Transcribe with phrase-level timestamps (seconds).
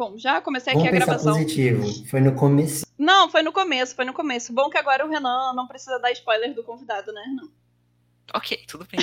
[0.00, 1.34] Bom, já comecei Vamos aqui a pensar gravação.
[1.34, 2.06] positivo.
[2.06, 2.86] Foi no começo.
[2.96, 4.50] Não, foi no começo, foi no começo.
[4.50, 7.50] Bom que agora o Renan não precisa dar spoiler do convidado, né, Renan?
[8.32, 8.98] Ok, tudo bem.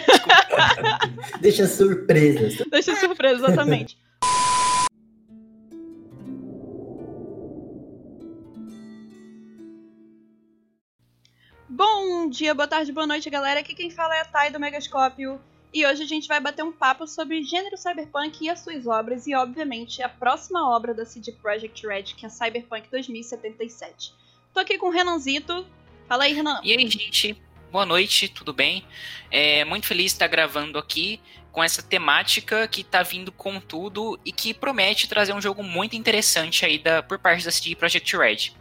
[1.39, 2.65] Deixa surpresas.
[2.71, 3.95] Deixa surpresa, exatamente.
[11.69, 13.59] Bom dia, boa tarde, boa noite, galera.
[13.59, 15.39] Aqui quem fala é a Thay do Megascópio.
[15.73, 19.27] E hoje a gente vai bater um papo sobre gênero cyberpunk e as suas obras,
[19.27, 24.13] e obviamente a próxima obra da CD Projekt Red, que é Cyberpunk 2077.
[24.53, 25.67] Tô aqui com o Renanzito.
[26.07, 26.59] Fala aí, Renan.
[26.63, 27.39] E aí, gente?
[27.71, 28.85] Boa noite, tudo bem?
[29.29, 31.19] É muito feliz de estar gravando aqui
[31.51, 35.95] com essa temática que tá vindo com tudo e que promete trazer um jogo muito
[35.95, 38.53] interessante aí da, por parte da CD Projekt Red.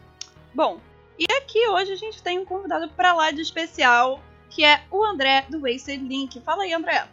[0.53, 0.81] Bom,
[1.19, 4.21] e aqui hoje a gente tem um convidado pra lá de especial,
[4.57, 6.41] que é o André do Wasted Link.
[6.41, 7.05] Fala aí, André.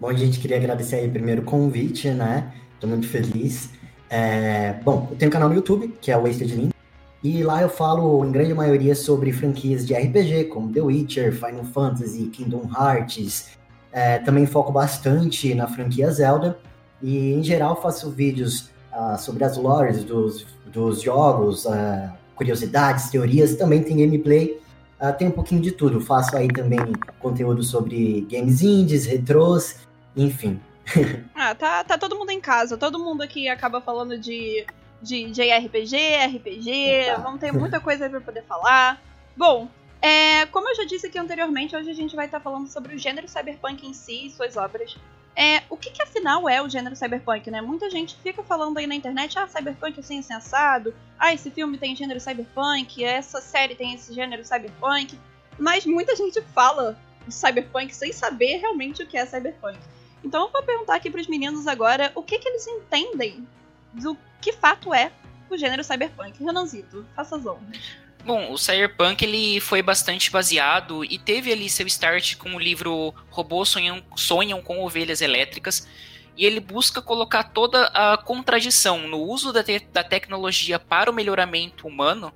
[0.00, 2.50] Bom, gente, queria agradecer aí primeiro o convite, né?
[2.80, 3.68] Tô muito feliz.
[4.08, 6.74] É, Bom, eu tenho um canal no YouTube, que é o Wasted Link,
[7.22, 11.64] e lá eu falo, em grande maioria, sobre franquias de RPG, como The Witcher, Final
[11.64, 13.50] Fantasy, Kingdom Hearts.
[13.92, 16.58] É, também foco bastante na franquia Zelda,
[17.02, 23.56] e em geral faço vídeos ah, sobre as lores dos, dos jogos, ah, curiosidades, teorias,
[23.56, 24.61] também tem gameplay.
[25.02, 26.00] Ah, tem um pouquinho de tudo.
[26.00, 26.78] Faço aí também
[27.18, 29.80] conteúdo sobre games indies, retrôs,
[30.16, 30.60] enfim.
[31.34, 32.76] Ah, tá, tá todo mundo em casa.
[32.76, 34.64] Todo mundo aqui acaba falando de,
[35.02, 35.96] de JRPG,
[36.36, 37.10] RPG.
[37.10, 37.20] Opa.
[37.20, 39.02] Vamos ter muita coisa aí pra poder falar.
[39.36, 39.68] Bom,
[40.00, 42.98] é, como eu já disse aqui anteriormente, hoje a gente vai estar falando sobre o
[42.98, 44.96] gênero cyberpunk em si e suas obras.
[45.34, 47.60] É, o que, que afinal é o gênero cyberpunk, né?
[47.62, 50.94] Muita gente fica falando aí na internet, ah, cyberpunk assim, assim, assado.
[51.18, 55.18] Ah, esse filme tem gênero cyberpunk, essa série tem esse gênero cyberpunk.
[55.58, 59.78] Mas muita gente fala de cyberpunk sem saber realmente o que é cyberpunk.
[60.22, 63.46] Então eu vou perguntar aqui pros meninos agora o que, que eles entendem
[63.92, 65.10] do que fato é
[65.48, 66.42] o gênero cyberpunk.
[66.42, 68.01] Renanzito, faça as honras.
[68.24, 73.12] Bom, o Cyberpunk ele foi bastante baseado e teve ali seu start com o livro
[73.30, 75.88] Robôs Sonham, Sonham com Ovelhas Elétricas.
[76.36, 81.14] E ele busca colocar toda a contradição no uso da, te da tecnologia para o
[81.14, 82.32] melhoramento humano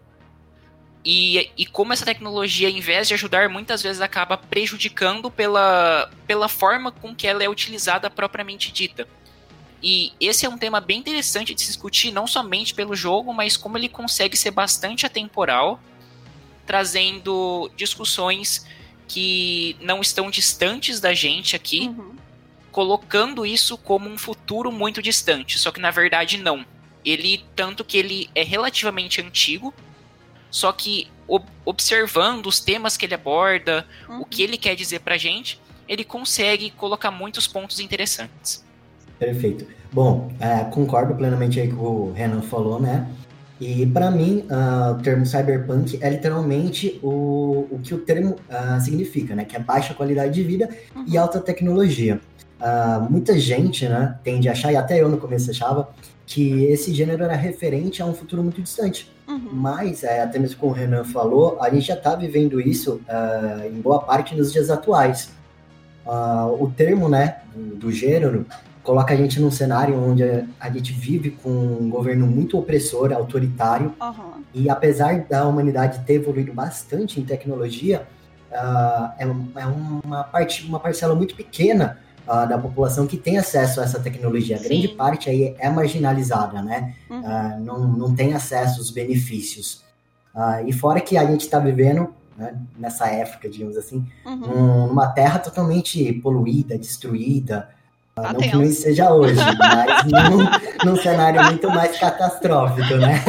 [1.08, 6.48] e, e como essa tecnologia, em vez de ajudar, muitas vezes acaba prejudicando pela, pela
[6.48, 9.06] forma com que ela é utilizada propriamente dita.
[9.82, 13.56] E esse é um tema bem interessante de se discutir, não somente pelo jogo, mas
[13.56, 15.81] como ele consegue ser bastante atemporal,
[16.66, 18.66] trazendo discussões
[19.06, 22.16] que não estão distantes da gente aqui, Uhum.
[22.72, 26.65] colocando isso como um futuro muito distante, só que na verdade não.
[27.04, 29.72] Ele tanto que ele é relativamente antigo,
[30.50, 34.22] só que ob- observando os temas que ele aborda, Uhum.
[34.22, 38.66] o que ele quer dizer pra gente, ele consegue colocar muitos pontos interessantes.
[39.19, 39.66] Perfeito.
[39.93, 43.06] Bom, é, concordo plenamente aí com o Renan falou, né?
[43.59, 48.78] E para mim, ah, o termo cyberpunk é literalmente o, o que o termo ah,
[48.81, 49.44] significa, né?
[49.47, 50.69] Que é baixa qualidade de vida
[51.06, 51.22] e Uhum.
[51.22, 52.21] alta tecnologia.
[52.60, 55.88] Ah, muita gente, né, tende a achar, e até eu no começo achava,
[56.27, 59.10] que esse gênero era referente a um futuro muito distante.
[59.28, 59.48] Uhum.
[59.53, 63.00] Mas, é, até mesmo como o Renan falou, a gente já está vivendo isso
[63.71, 65.31] em boa parte nos dias atuais.
[66.59, 68.44] O termo, né, do, do gênero,
[68.86, 70.22] coloca a gente num cenário onde
[70.60, 74.44] a, gente vive com um governo muito opressor, autoritário, Aham.
[74.54, 78.06] e apesar da humanidade ter evoluído bastante em tecnologia,
[78.52, 81.98] ah, é, é uma, parte, uma parcela muito pequena
[82.28, 84.56] ah, da população que tem acesso a essa tecnologia.
[84.56, 86.94] A grande parte aí é marginalizada, né?
[87.10, 87.22] Uhum.
[87.26, 89.84] Ah, não, não tem acesso aos benefícios.
[90.66, 94.36] E fora que a gente está vivendo, né, nessa época, digamos assim, Uhum.
[94.36, 97.70] num- numa terra totalmente poluída, destruída.
[98.16, 103.22] Tá não que não seja hoje, mas num, num cenário muito mais catastrófico, né?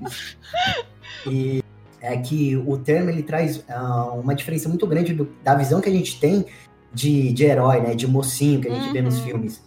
[1.30, 1.62] e
[2.00, 5.90] é que o termo ele traz ah, uma diferença muito grande do- da visão que
[5.90, 6.46] a gente tem
[6.92, 7.94] de, de herói, né?
[7.94, 9.24] De mocinho que a gente vê nos Uhum.
[9.24, 9.60] filmes.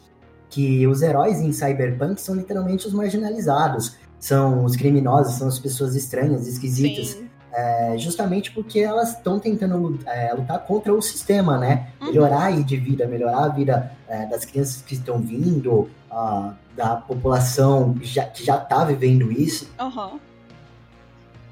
[0.50, 3.96] Que os heróis em Cyberpunk são literalmente os marginalizados.
[4.20, 7.09] São os criminosos, são as pessoas estranhas, esquisitas.
[7.09, 7.28] Sim.
[7.51, 11.87] É, justamente porque elas estão tentando é, lutar contra o sistema, né?
[11.99, 12.07] Uhum.
[12.07, 16.96] Melhorar aí de vida, melhorar a vida é, das crianças que estão vindo, ah, da
[16.97, 19.67] população já- que já está vivendo isso.
[19.79, 20.19] Aham.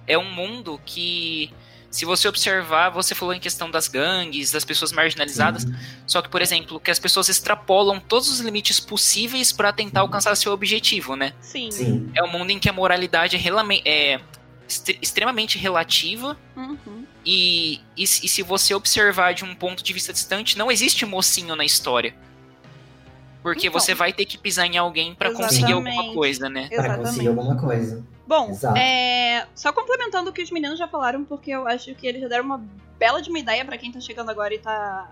[0.08, 1.52] É um mundo que,
[1.92, 5.74] se você observar, você falou em questão das gangues, das pessoas marginalizadas, Sim.
[6.06, 10.36] só que, por exemplo, que as pessoas extrapolam todos os limites possíveis para tentar alcançar
[10.36, 11.34] seu objetivo, né?
[11.42, 11.72] Sim.
[11.72, 13.42] Sim, É um mundo em que a moralidade é,
[14.14, 14.22] é
[14.68, 17.06] extremamente relativa Uhum.
[17.26, 21.06] e, e, se- e se você observar de um ponto de vista distante, não existe
[21.06, 22.14] mocinho na história.
[23.42, 23.80] Porque Então.
[23.80, 26.68] você vai ter que pisar em alguém pra conseguir alguma coisa, né?
[26.68, 28.06] Pra conseguir alguma coisa.
[28.28, 32.22] Bom, é, só complementando o que os meninos já falaram, porque eu acho que eles
[32.22, 32.62] já deram uma
[33.00, 35.10] bela de uma ideia pra quem tá chegando agora e tá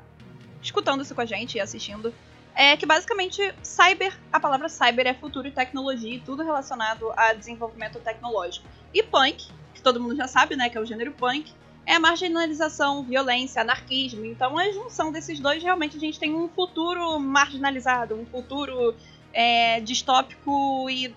[0.62, 2.14] escutando isso com a gente e assistindo.
[2.56, 7.34] É que basicamente cyber, a palavra cyber é futuro e tecnologia e tudo relacionado a
[7.34, 8.66] desenvolvimento tecnológico.
[8.94, 11.52] E punk, que todo mundo já sabe, né, que é o gênero punk,
[11.86, 14.26] é marginalização, violência, anarquismo.
[14.26, 18.96] Então a junção desses dois realmente a gente tem um futuro marginalizado, um futuro
[19.34, 21.14] é, distópico e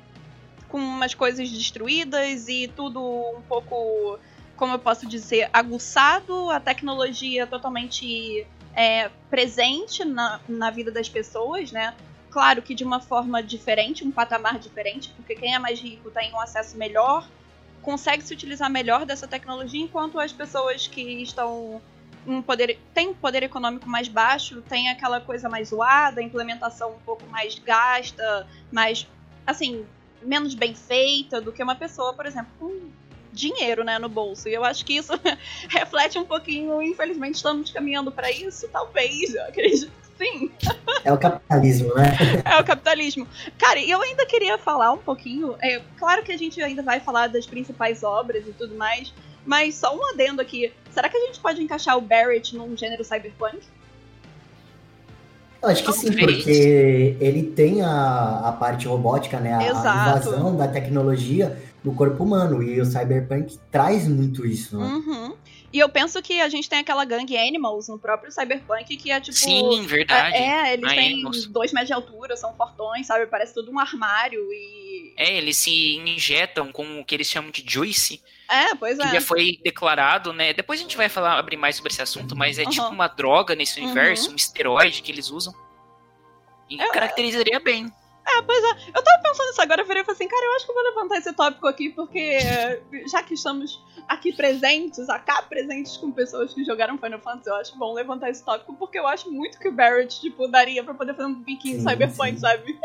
[0.68, 4.18] com umas coisas destruídas e tudo um pouco,
[4.56, 8.46] como eu posso dizer, aguçado, a tecnologia totalmente
[8.78, 11.96] é, presente na, na vida das pessoas, né?
[12.30, 16.32] Claro que de uma forma diferente, um patamar diferente, porque quem é mais rico tem
[16.32, 17.28] um acesso melhor,
[17.82, 21.82] consegue se utilizar melhor dessa tecnologia, enquanto as pessoas que estão
[22.24, 27.00] um poder tem um poder econômico mais baixo, tem aquela coisa mais zoada, implementação um
[27.00, 29.08] pouco mais gasta, mais
[29.44, 29.84] assim,
[30.22, 32.90] menos bem feita do que uma pessoa, por exemplo, com
[33.38, 34.48] dinheiro, né, no bolso.
[34.48, 35.12] E eu acho que isso
[35.70, 40.50] reflete um pouquinho, infelizmente estamos caminhando para isso, talvez, eu acredito que sim.
[41.04, 42.16] É o capitalismo, né?
[42.44, 43.26] É o capitalismo.
[43.56, 45.54] Cara, eu ainda queria falar um pouquinho.
[45.62, 49.14] É, claro que a gente ainda vai falar das principais obras e tudo mais.
[49.46, 50.72] Mas só um adendo aqui.
[50.90, 53.60] Será que a gente pode encaixar o Barrett num gênero cyberpunk?
[55.62, 59.54] Eu acho que sim, porque ele tem a, a parte robótica, né?
[59.54, 60.28] A, a Exato.
[60.28, 62.62] invasão da tecnologia no corpo humano.
[62.62, 64.84] E o Cyberpunk traz muito isso, né?
[64.86, 65.36] Uhum.
[65.70, 69.20] E eu penso que a gente tem aquela gangue Animals no próprio Cyberpunk que é
[69.20, 69.36] tipo.
[69.36, 70.34] Sim, verdade.
[70.34, 71.46] É, eles A têm Animals.
[71.46, 73.26] dois metros de altura, são fortões, sabe?
[73.26, 75.12] Parece tudo um armário e.
[75.16, 79.12] É, eles se injetam com o que eles chamam de juice, É, pois que é.
[79.14, 80.54] já foi declarado, né?
[80.54, 82.70] Depois a gente vai falar abrir mais sobre esse assunto, mas é Uhum.
[82.70, 84.32] tipo uma droga nesse universo, Uhum.
[84.32, 85.52] um esteroide que eles usam.
[86.70, 87.92] E É, caracterizaria bem.
[88.30, 88.70] É, pois é.
[88.94, 90.74] Eu tava pensando nisso agora, eu virei e falei assim, cara, eu acho que eu
[90.74, 92.38] vou levantar esse tópico aqui, porque
[93.10, 97.78] já que estamos aqui presentes, acá presentes com pessoas que jogaram Final Fantasy, eu acho
[97.78, 101.14] bom levantar esse tópico, porque eu acho muito que o Barrett, tipo, daria pra poder
[101.14, 102.38] fazer um biquinho Sim, cyberpunk, sim.
[102.38, 102.78] sabe?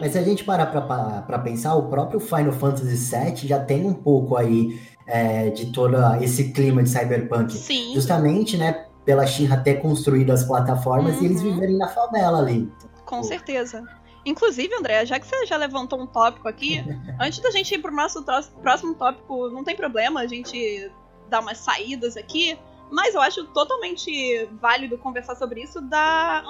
[0.00, 3.60] Mas se a gente parar pra, pra, pra pensar, o próprio Final Fantasy VII já
[3.60, 7.52] tem um pouco aí é, de todo esse clima de Cyberpunk.
[7.52, 8.86] Sim, Justamente, né?
[9.04, 11.52] Pela Shinra ter construído as plataformas e eles Uhum.
[11.54, 12.72] viverem na favela ali.
[13.04, 13.84] com certeza.
[14.24, 16.82] Inclusive, André, já que você já levantou um tópico aqui,
[17.20, 18.24] antes da gente ir pro nosso
[18.62, 20.90] próximo tópico, não tem problema a gente
[21.28, 22.58] dar umas saídas aqui,
[22.90, 26.44] mas eu acho totalmente válido conversar sobre isso da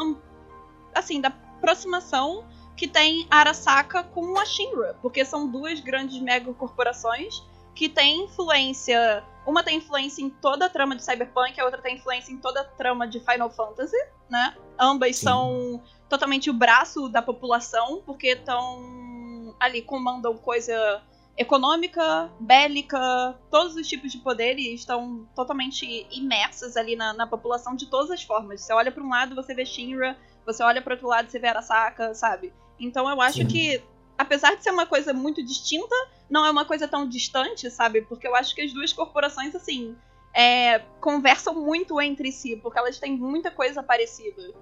[0.94, 2.44] assim, da aproximação
[2.76, 7.42] que tem Arasaka com a Shinra, porque são duas grandes megacorporações
[7.74, 11.96] que têm influência, uma tem influência em toda a trama de Cyberpunk, a outra tem
[11.96, 13.96] influência em toda a trama de Final Fantasy,
[14.28, 14.56] né?
[14.78, 15.24] Ambas Sim.
[15.24, 21.02] são totalmente o braço da população, porque estão ali comandam coisa
[21.36, 27.86] econômica, bélica, todos os tipos de poderes estão totalmente imersos ali na, na população de
[27.86, 28.60] todas as formas.
[28.60, 30.16] Você olha para um lado, você vê Shinra,
[30.46, 32.52] você olha para outro lado, você vê Arasaka, sabe?
[32.78, 33.46] Então eu acho Sim.
[33.46, 33.82] que,
[34.16, 35.94] apesar de ser uma coisa muito distinta,
[36.30, 38.02] não é uma coisa tão distante, sabe?
[38.02, 39.96] Porque eu acho que as duas corporações, assim,
[40.32, 44.54] é, conversam muito entre si, porque elas têm muita coisa parecida.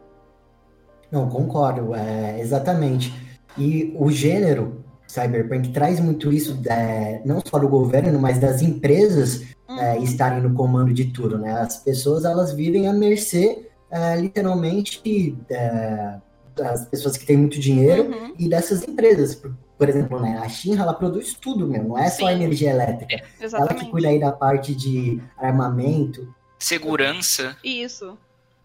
[1.12, 3.12] Não, concordo, é, exatamente.
[3.58, 9.42] E o gênero Cyberpunk traz muito isso, é, não só do governo, mas das empresas
[9.78, 10.02] é, Uhum.
[10.04, 11.52] estarem no comando de tudo, né?
[11.52, 16.14] As pessoas, elas vivem à mercê, é, literalmente, é,
[16.56, 18.34] das pessoas que têm muito dinheiro Uhum.
[18.38, 19.34] e dessas empresas.
[19.34, 22.34] Por, por exemplo, né, a Shinra, ela produz tudo, meu, não é só Sim.
[22.34, 23.22] energia elétrica.
[23.40, 26.26] Ela que cuida aí da parte de armamento.
[26.58, 27.56] Segurança.
[27.64, 28.16] Isso.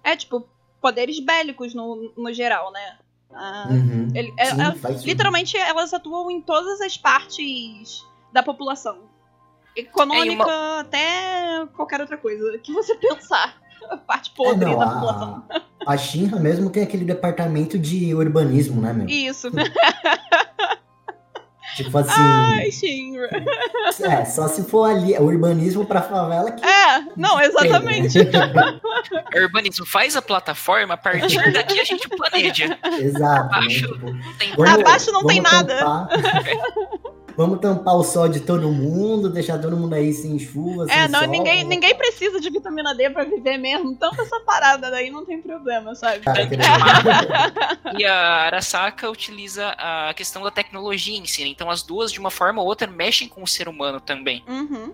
[0.03, 0.45] É tipo,
[0.81, 2.97] poderes bélicos no, no geral, né?
[3.33, 4.07] Ah, Uhum.
[4.15, 5.05] ele- é- Sim, é- tudo.
[5.05, 8.99] literalmente, elas atuam em todas as partes da população.
[9.75, 13.57] Econômica É, até qualquer outra coisa que você pensar.
[13.89, 15.43] A parte podre É, não, da a- população.
[15.85, 19.07] A Shinra mesmo tem aquele departamento de urbanismo, né, meu?
[19.07, 19.49] Isso.
[21.83, 23.29] Tipo assim, Ai, Shinra.
[24.01, 28.13] é, só se for ali, é urbanismo pra favela que É, não, exatamente.
[28.25, 28.79] tem, né?
[29.35, 32.77] Urbanismo faz a plataforma, a partir daqui a gente planeja.
[32.99, 33.19] Exato.
[33.19, 33.57] né?
[33.57, 36.07] Abaixo Tipo, não tem Abaixo não tem nada.
[37.37, 41.07] Vamos tampar o sol de todo mundo, deixar todo mundo aí sem chuva, É, sem
[41.09, 43.95] não, sol, ninguém, ninguém precisa de vitamina D pra viver mesmo.
[43.95, 46.21] Tanto essa parada daí não tem problema, sabe?
[46.21, 46.39] Cara,
[47.97, 48.15] E a
[48.45, 51.43] Arasaka utiliza a questão da tecnologia em si.
[51.43, 51.49] né?
[51.49, 54.43] Então as duas, de uma forma ou outra, mexem com o ser humano também.
[54.47, 54.93] Uhum.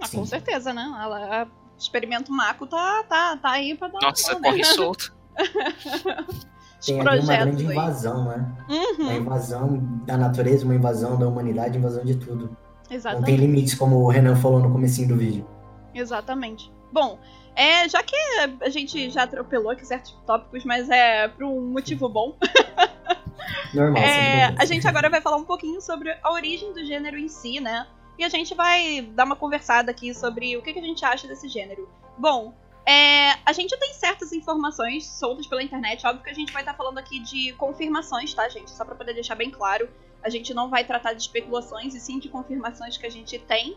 [0.00, 0.82] Ah, com certeza, né?
[1.02, 1.46] Ela, a
[1.78, 4.50] experimento Mako tá, tá, tá aí pra dar Nossa, uma, né?
[4.50, 5.14] corre solto.
[6.84, 8.52] tem ali uma grande invasão, né?
[8.68, 9.04] Uhum.
[9.04, 12.56] Uma invasão da natureza, uma invasão da humanidade, invasão de tudo.
[12.90, 13.20] Exatamente.
[13.20, 15.46] Não tem limites, como o Renan falou no comecinho do vídeo.
[15.94, 16.70] Exatamente.
[16.92, 17.18] Bom,
[17.54, 18.16] é, já que
[18.60, 22.36] a gente já atropelou aqui certos tópicos, mas é por um motivo bom.
[23.74, 24.02] Normal.
[24.02, 27.60] É, a gente agora vai falar um pouquinho sobre a origem do gênero em si,
[27.60, 27.86] né?
[28.18, 31.26] E a gente vai dar uma conversada aqui sobre o que, que a gente acha
[31.26, 31.88] desse gênero.
[32.18, 32.52] Bom,
[32.84, 36.06] é, a gente tem certas informações soltas pela internet.
[36.06, 38.70] Óbvio que a gente vai estar tá falando aqui de confirmações, tá, gente?
[38.70, 39.88] Só para poder deixar bem claro.
[40.22, 43.76] A gente não vai tratar de especulações, e sim de confirmações que a gente tem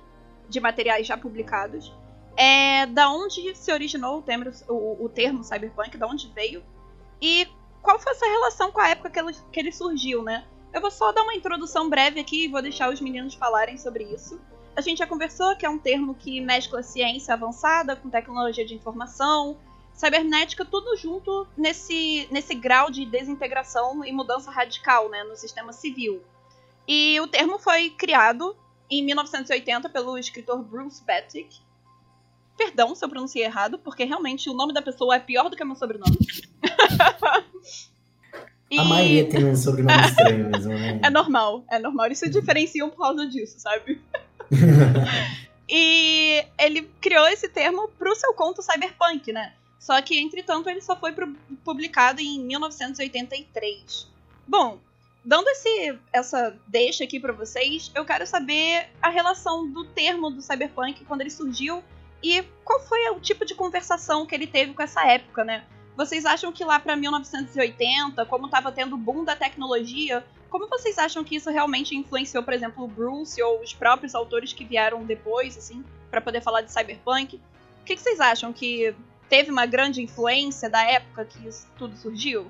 [0.49, 1.93] de materiais já publicados.
[2.37, 6.63] É, da onde se originou o termo, o, o termo cyberpunk, da onde veio.
[7.21, 7.47] E
[7.81, 10.45] qual foi essa relação com a época que ele, que ele surgiu, né?
[10.73, 14.03] Eu vou só dar uma introdução breve aqui e vou deixar os meninos falarem sobre
[14.03, 14.41] isso.
[14.75, 18.75] A gente já conversou que é um termo que mescla ciência avançada com tecnologia de
[18.75, 19.57] informação,
[19.93, 26.21] cibernética, tudo junto nesse, nesse grau de desintegração e mudança radical né, no sistema civil.
[26.85, 28.55] E o termo foi criado
[28.89, 31.49] em 1980 pelo escritor Bruce Batic.
[32.57, 35.63] Perdão se eu pronunciei errado, porque realmente o nome da pessoa é pior do que
[35.63, 36.17] o meu sobrenome.
[38.69, 38.77] e...
[38.77, 40.99] A maioria tem um sobrenome estranho mesmo, né?
[41.03, 42.07] É normal, é normal.
[42.07, 44.01] Eles se diferenciam por causa disso, sabe?
[45.69, 49.53] e ele criou esse termo pro seu conto Cyberpunk, né?
[49.79, 51.13] Só que, entretanto, ele só foi
[51.63, 54.07] publicado em 1983.
[54.47, 54.79] Bom,
[55.23, 60.41] dando esse, essa deixa aqui para vocês, eu quero saber a relação do termo do
[60.41, 61.83] Cyberpunk quando ele surgiu
[62.23, 65.63] e qual foi o tipo de conversação que ele teve com essa época, né?
[65.95, 70.25] Vocês acham que lá para 1980, como estava tendo o boom da tecnologia,
[70.57, 74.53] como vocês acham que isso realmente influenciou, por exemplo, o Bruce ou os próprios autores
[74.53, 77.35] que vieram depois, assim, para poder falar de cyberpunk?
[77.81, 78.95] O que, que, vocês acham que
[79.29, 82.43] teve uma grande influência da época que isso tudo surgiu?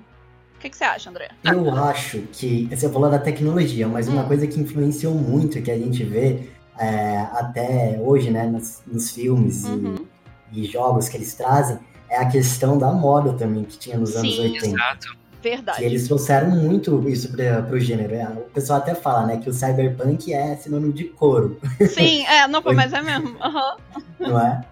[0.54, 1.30] O que, que você acha, André?
[1.44, 4.12] Eu acho que você falou da tecnologia, mas hum.
[4.12, 6.48] uma coisa que influenciou muito que a gente vê
[6.78, 10.06] é, até hoje, né, nos, nos filmes uhum.
[10.52, 14.10] e, e, jogos que eles trazem, é a questão da moda também que tinha nos
[14.10, 14.66] Sim, anos 80.
[14.66, 15.25] Exato.
[15.48, 15.78] Verdade.
[15.78, 18.12] Que eles trouxeram muito isso para o gênero.
[18.12, 21.60] É, o pessoal até fala, né, que o cyberpunk é sinônimo de couro.
[21.88, 23.28] Sim, é, não, mas é mesmo.
[23.28, 23.76] Uhum.
[24.18, 24.64] Não é?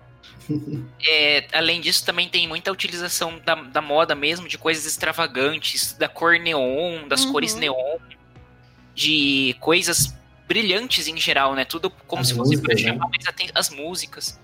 [1.08, 6.06] É, além disso, também tem muita utilização da, da moda mesmo, de coisas extravagantes, da
[6.06, 7.32] cor neon, das uhum.
[7.32, 7.96] cores neon,
[8.94, 10.14] de coisas
[10.46, 11.64] brilhantes em geral, né?
[11.64, 13.52] Tudo como as se fosse para chamar mais atenção.
[13.54, 14.38] As músicas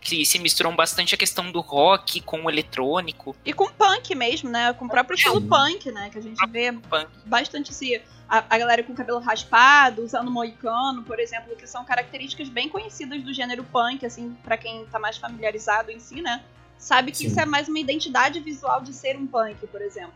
[0.00, 3.36] que se misturam bastante a questão do rock com o eletrônico.
[3.44, 4.72] E com punk mesmo, né?
[4.72, 6.08] Com o próprio estilo punk, né?
[6.10, 7.08] Que a gente vê punk.
[7.26, 12.48] bastante assim, a, a, galera com cabelo raspado, usando moicano, por exemplo, que são características
[12.48, 16.42] bem conhecidas do gênero punk, assim, para quem tá mais familiarizado em si, né?
[16.78, 17.26] Sabe que Sim.
[17.26, 20.14] isso é mais uma identidade visual de ser um punk, por exemplo.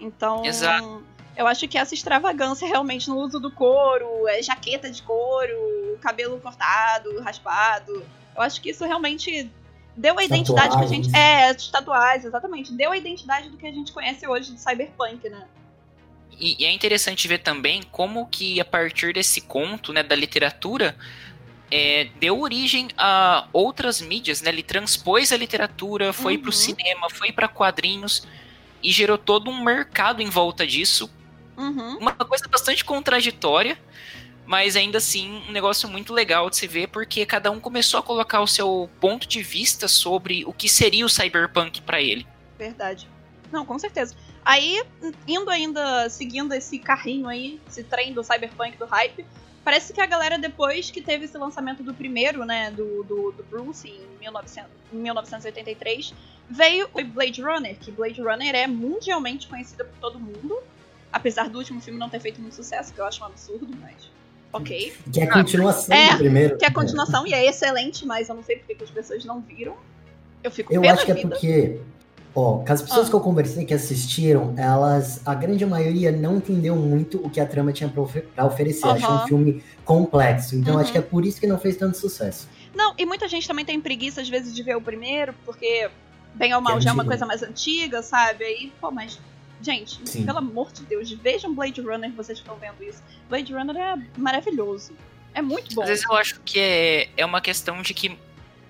[0.00, 1.04] Então, Exato.
[1.36, 6.40] eu acho que essa extravagância realmente no uso do couro, é jaqueta de couro, cabelo
[6.40, 8.04] cortado, raspado,
[8.34, 9.50] eu acho que isso realmente
[9.96, 11.14] deu a identidade que a gente.
[11.16, 12.72] É, as tatuagens, exatamente.
[12.72, 15.46] Deu a identidade do que a gente conhece hoje de cyberpunk, né?
[16.38, 20.96] E, e é interessante ver também como que a partir desse conto, né, da literatura,
[21.70, 24.50] é, deu origem a outras mídias, né?
[24.50, 26.42] Ele transpôs a literatura, foi uhum.
[26.42, 28.26] para o cinema, foi para quadrinhos
[28.82, 31.10] e gerou todo um mercado em volta disso.
[31.56, 31.98] Uhum.
[31.98, 33.78] Uma coisa bastante contraditória,
[34.46, 38.02] mas ainda assim um negócio muito legal de se ver porque cada um começou a
[38.02, 42.26] colocar o seu ponto de vista sobre o que seria o cyberpunk para ele.
[42.58, 43.08] Verdade.
[43.50, 44.14] Não, com certeza.
[44.44, 44.82] Aí,
[45.26, 49.24] indo ainda, seguindo esse carrinho aí, esse trem do cyberpunk, do hype,
[49.64, 53.42] parece que a galera, depois que teve esse lançamento do primeiro, né, do, do, do
[53.44, 56.12] Bruce, em 1900, 1983,
[56.48, 60.58] veio o Blade Runner, que Blade Runner é mundialmente conhecida por todo mundo,
[61.10, 64.10] apesar do último filme não ter feito muito sucesso, que eu acho um absurdo, mas
[64.54, 64.92] ok.
[65.12, 66.56] Que é a continuação é, do primeiro.
[66.56, 67.30] Que é a continuação, é.
[67.30, 69.76] e é excelente, mas eu não sei porque as pessoas não viram.
[70.42, 71.80] Eu fico Eu acho que é porque,
[72.34, 73.10] ó, as pessoas ah.
[73.10, 77.46] que eu conversei que assistiram, elas, a grande maioria não entendeu muito o que a
[77.46, 78.86] trama tinha pra, oferecer.
[78.86, 78.92] Uhum.
[78.92, 80.54] Achou um filme complexo.
[80.54, 80.80] Então uhum.
[80.80, 82.48] acho que é por isso que não fez tanto sucesso.
[82.74, 85.88] Não, e muita gente também tem preguiça, às vezes, de ver o primeiro, porque,
[86.34, 88.44] bem ou mal, é já é uma coisa mais antiga, sabe?
[88.44, 89.18] Aí, pô, mas
[89.60, 90.26] Gente, Sim.
[90.26, 93.02] pelo amor de Deus, vejam Blade Runner, vocês estão vendo isso.
[93.28, 94.92] Blade Runner é maravilhoso.
[95.32, 95.82] É muito bom.
[95.82, 98.16] Às vezes eu acho que é, é uma questão de que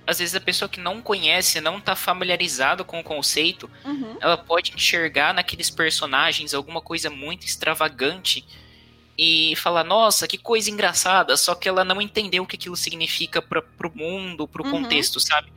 [0.06, 4.16] às vezes a pessoa que não conhece, não tá familiarizada com o conceito, uhum.
[4.20, 8.44] ela pode enxergar naqueles personagens alguma coisa muito extravagante
[9.16, 13.40] e falar, nossa, que coisa engraçada, só que ela não entendeu o que aquilo significa
[13.40, 14.70] pra, pro mundo, pro uhum.
[14.70, 15.52] contexto, sabe?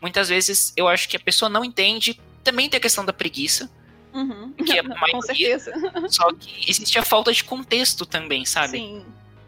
[0.00, 3.70] Muitas vezes eu acho que a pessoa não entende, também tem a questão da preguiça,
[4.16, 4.52] Uhum.
[4.52, 5.72] Que a Com maioria, certeza.
[6.08, 8.78] só que existe a falta de contexto também, sabe?
[8.78, 9.04] Sim.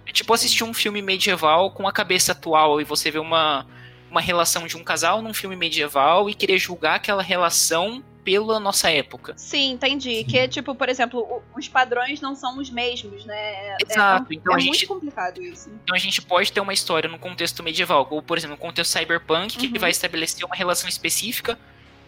[0.07, 3.67] É tipo assistir um filme medieval com a cabeça atual e você vê uma,
[4.11, 8.91] uma relação de um casal num filme medieval e querer julgar aquela relação pela nossa
[8.91, 9.33] época.
[9.39, 10.17] Sim, entendi.
[10.19, 10.25] Sim.
[10.25, 13.35] Que, tipo, por exemplo, os padrões não são os mesmos, né?
[13.37, 15.71] É- Exato, É, então é a muito gente- complicado isso.
[15.83, 18.91] Então a gente pode ter uma história no contexto medieval, ou por exemplo, no contexto
[18.99, 19.79] cyberpunk, que Uhum.
[19.81, 21.59] vai estabelecer uma relação específica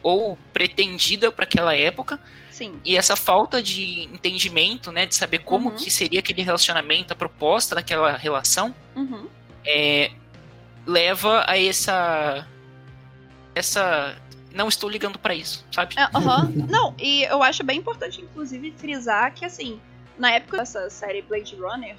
[0.02, 2.18] ou pretendida para aquela época,
[2.50, 2.80] Sim.
[2.84, 5.76] e essa falta de entendimento, né, de saber como Uhum.
[5.76, 9.26] que seria aquele relacionamento, a proposta daquela relação, Uhum.
[9.64, 10.10] é,
[10.86, 12.46] leva a essa
[13.54, 14.16] essa
[14.52, 15.94] não estou ligando para isso, sabe?
[16.14, 16.50] Aham.
[16.68, 19.80] Não, e eu acho bem importante, inclusive, frisar que, assim,
[20.18, 21.96] na época dessa série Blade Runner,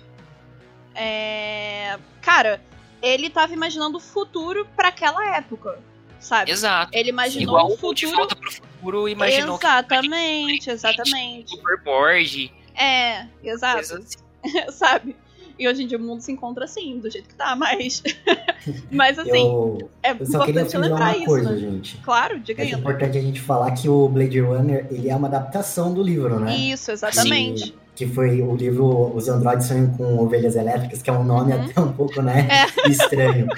[0.95, 1.97] é...
[2.21, 2.61] cara,
[3.01, 5.79] ele tava imaginando o futuro pra aquela época,
[6.21, 6.51] sabe?
[6.51, 6.91] Exato.
[6.93, 8.15] Ele imaginou Igual um o De futuro.
[8.15, 11.49] Volta pro Futuro imaginou Exatamente, que exatamente.
[11.51, 13.79] superboard, É, exato.
[13.79, 14.17] assim.
[14.71, 15.15] sabe?
[15.59, 18.01] E hoje em dia o mundo se encontra assim, do jeito que tá, mas.
[18.89, 21.57] mas assim, eu, é eu só importante lembrar uma isso, coisa, né?
[21.59, 21.97] gente.
[21.97, 22.71] Claro, diga É aí.
[22.71, 26.55] importante a gente falar que o Blade Runner ele é uma adaptação do livro, né?
[26.55, 27.73] Isso, exatamente.
[27.93, 31.53] Que, que foi o livro Os Androides Sonham com Ovelhas Elétricas, que é um nome
[31.53, 31.65] Uhum.
[31.65, 32.89] até um pouco né, É.
[32.89, 33.45] estranho.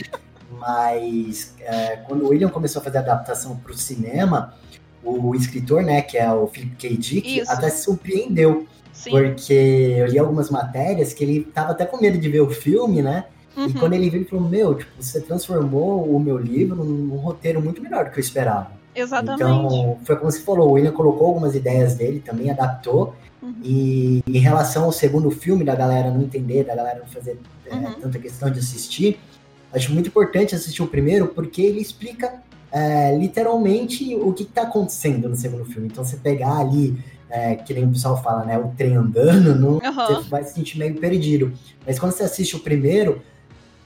[0.65, 4.53] Mas é, quando o William começou a fazer a adaptação para o cinema,
[5.03, 6.98] o escritor, né, que é o Philip K.
[6.98, 7.51] Dick, Isso.
[7.51, 9.12] até se surpreendeu, Sim.
[9.12, 9.53] porque
[9.98, 13.25] eu li algumas matérias que ele tava até com medo de ver o filme, né?
[13.55, 13.74] E Uhum.
[13.74, 17.82] quando ele viu, ele falou: Meu, tipo, você transformou o meu livro num, roteiro muito
[17.84, 18.72] melhor do que eu esperava.
[18.96, 19.43] Exatamente.
[19.43, 23.13] Então, foi como você falou, o William colocou algumas ideias dele também, adaptou.
[23.43, 23.53] Uhum.
[23.63, 27.38] E em relação ao segundo filme, da galera não entender, da galera não fazer
[27.70, 27.93] é, Uhum.
[28.01, 29.20] tanta questão de assistir,
[29.74, 35.30] acho muito importante assistir o primeiro, porque ele explica é, literalmente o que está acontecendo
[35.30, 35.88] no segundo filme.
[35.88, 36.98] Então, você pegar ali,
[37.30, 40.15] é, que nem o pessoal fala, né, o trem andando, não, Aham.
[40.15, 41.53] você vai se sentir meio perdido.
[41.86, 43.22] Mas quando você assiste o primeiro,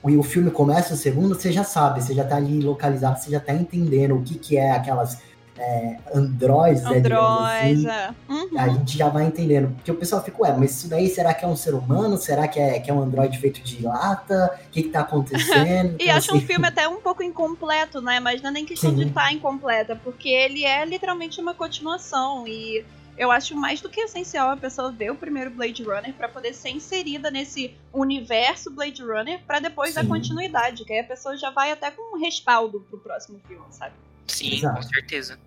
[0.06, 3.32] e o filme começa o segundo, você já sabe, você já tá ali localizado, você
[3.32, 5.20] já tá entendendo o que que é aquelas
[5.60, 7.88] é, androids, né, assim.
[7.88, 8.14] é.
[8.30, 8.60] Uhum.
[8.60, 9.74] A gente já vai entendendo.
[9.76, 12.18] Porque o pessoal fica, ué, mas isso daí será que é um ser humano?
[12.18, 14.58] Será que é, que é um androide feito de lata?
[14.68, 15.98] O que que tá acontecendo?
[16.00, 18.20] E Então, acho um assim, filme até um pouco incompleto, né?
[18.20, 18.98] Mas não é nem questão Sim.
[18.98, 22.48] de estar incompleta, porque ele é literalmente uma continuação.
[22.48, 22.86] E
[23.18, 26.54] eu acho mais do que essencial a pessoa ver o primeiro Blade Runner pra poder
[26.54, 30.08] ser inserida nesse universo Blade Runner pra depois dar Sim.
[30.10, 33.94] continuidade, que aí a pessoa já vai até com um respaldo pro próximo filme, sabe?
[34.28, 34.76] Sim, Exato.
[34.76, 35.40] com certeza.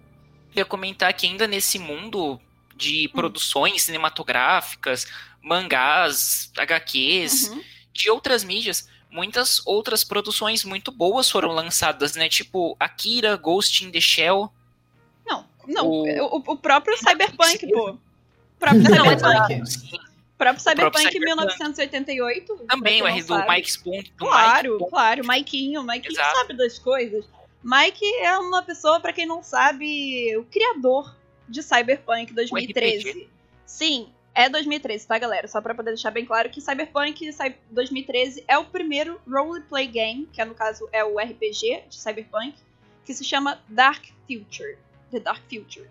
[0.49, 2.41] Queria comentar que ainda nesse mundo
[2.75, 3.13] de Hum.
[3.15, 5.07] produções cinematográficas,
[5.43, 7.63] mangás, HQs, Uhum.
[7.93, 12.29] de outras mídias, muitas outras produções muito boas foram lançadas, né?
[12.29, 14.53] Tipo Akira, Ghost in the Shell.
[15.67, 17.91] Não, não, O- o, o próprio Cyberpunk, pô.
[17.91, 17.99] O
[18.59, 19.63] próprio Não, Cyberpunk.
[19.95, 21.19] O próprio Cyberpunk Cyberpunk.
[21.21, 22.57] 1988.
[22.57, 23.49] pra também o R do sabe.
[23.51, 24.03] Mike Spoon.
[24.03, 26.37] Do Claro, Mike, claro, Maikinho, Maikinho Exato.
[26.39, 27.25] sabe das coisas.
[27.63, 31.15] Mike é uma pessoa, pra quem não sabe, o criador
[31.49, 33.29] de Cyberpunk 2013.
[33.67, 35.47] Sim, é 2013, tá, galera?
[35.47, 40.27] Só pra poder deixar bem claro que Cyberpunk Cy- 2013 é o primeiro roleplay game,
[40.33, 42.55] que é, no caso é o RPG de Cyberpunk,
[43.05, 44.79] que se chama Dark Future.
[45.11, 45.89] The Dark Future.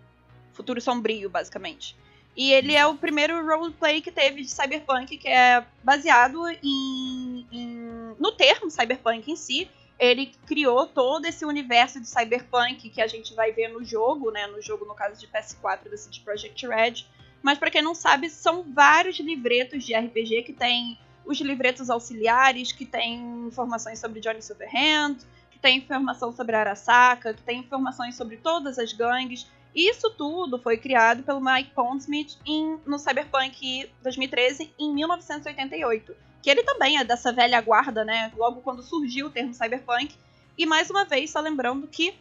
[0.53, 1.95] Futuro sombrio, basicamente.
[2.35, 8.15] E ele é o primeiro roleplay que teve de Cyberpunk, que é baseado em, em-
[8.19, 9.69] no termo Cyberpunk em si.
[9.97, 14.47] Ele criou todo esse universo de Cyberpunk que a gente vai ver no jogo, né?
[14.47, 17.05] No jogo, no caso de PS4 da CD Projekt Red.
[17.41, 22.71] Mas pra quem não sabe, são vários livretos de RPG que tem os livretos auxiliares,
[22.71, 25.17] que tem informações sobre Johnny Silverhand,
[25.59, 29.45] que tem informação sobre Arasaka, que tem informações sobre todas as gangues.
[29.75, 36.15] Isso tudo foi criado pelo Mike Pondsmith em, no Cyberpunk 2013, em 1988.
[36.41, 38.31] Que ele também é dessa velha guarda, né?
[38.37, 40.15] Logo quando surgiu o termo Cyberpunk.
[40.57, 42.15] E mais uma vez, só lembrando que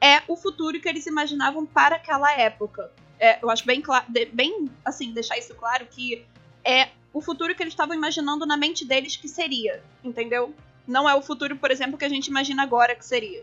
[0.00, 2.90] é o futuro que eles imaginavam para aquela época.
[3.18, 6.26] É, eu acho bem claro, bem assim, deixar isso claro que
[6.64, 10.52] é o futuro que eles estavam imaginando na mente deles que seria, entendeu?
[10.86, 13.42] Não é o futuro, por exemplo, que a gente imagina agora que seria.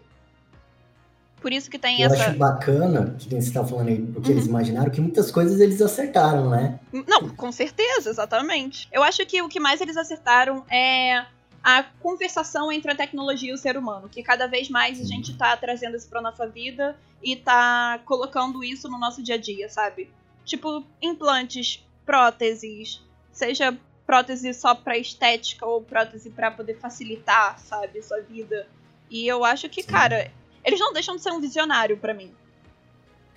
[1.42, 2.28] Por isso que tem eu essa.
[2.30, 4.36] acho bacana, que você tá falando aí, o que Uhum.
[4.36, 6.80] eles imaginaram, que muitas coisas eles acertaram, né?
[6.94, 8.88] Não, com certeza, exatamente.
[8.92, 11.26] Eu acho que o que mais eles acertaram é
[11.64, 15.36] a conversação entre a tecnologia e o ser humano, que cada vez mais a gente
[15.36, 19.68] tá trazendo isso pra nossa vida e tá colocando isso no nosso dia a dia,
[19.68, 20.12] sabe?
[20.46, 23.02] Tipo, implantes, próteses,
[23.32, 23.76] seja
[24.12, 28.68] prótese só pra estética ou prótese pra poder facilitar, sabe, sua vida.
[29.10, 29.88] E eu acho que, Sim.
[29.88, 30.30] cara,
[30.66, 32.30] eles não deixam de ser um visionário pra mim.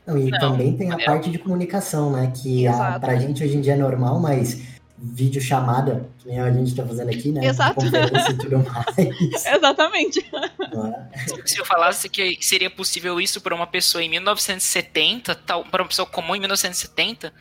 [0.05, 1.05] Não, e Não, também tem a é.
[1.05, 2.33] parte de comunicação, né?
[2.35, 4.63] Que a, pra gente hoje em dia é normal, mas
[4.99, 7.47] vídeo chamada, que nem a gente tá fazendo aqui, né?
[7.47, 7.87] Exato.
[7.87, 9.47] E tudo mais.
[9.47, 10.29] Exatamente.
[10.29, 11.47] é?
[11.47, 15.89] Se eu falasse que seria possível isso para uma pessoa em 1970, tal, para uma
[15.89, 17.33] pessoa comum em 1970,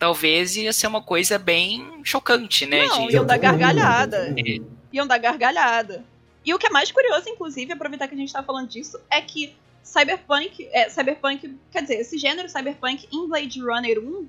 [0.00, 2.86] talvez ia ser uma coisa bem chocante, né?
[2.86, 4.34] Não, de- iam dar gargalhada.
[4.36, 4.66] rindo.
[4.92, 6.02] Iam dar gargalhada.
[6.44, 9.20] E o que é mais curioso, inclusive, aproveitar que a gente tá falando disso, é
[9.20, 14.26] que Cyberpunk, é, Cyberpunk, quer dizer, esse gênero Cyberpunk em Blade Runner 1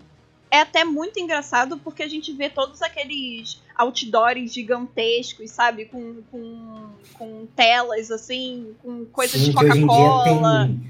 [0.52, 5.86] é até muito engraçado porque a gente vê todos aqueles outdoors gigantescos, sabe?
[5.86, 10.24] Com, com, com telas, assim, com coisas Sim, de Coca-Cola.
[10.26, 10.82] tem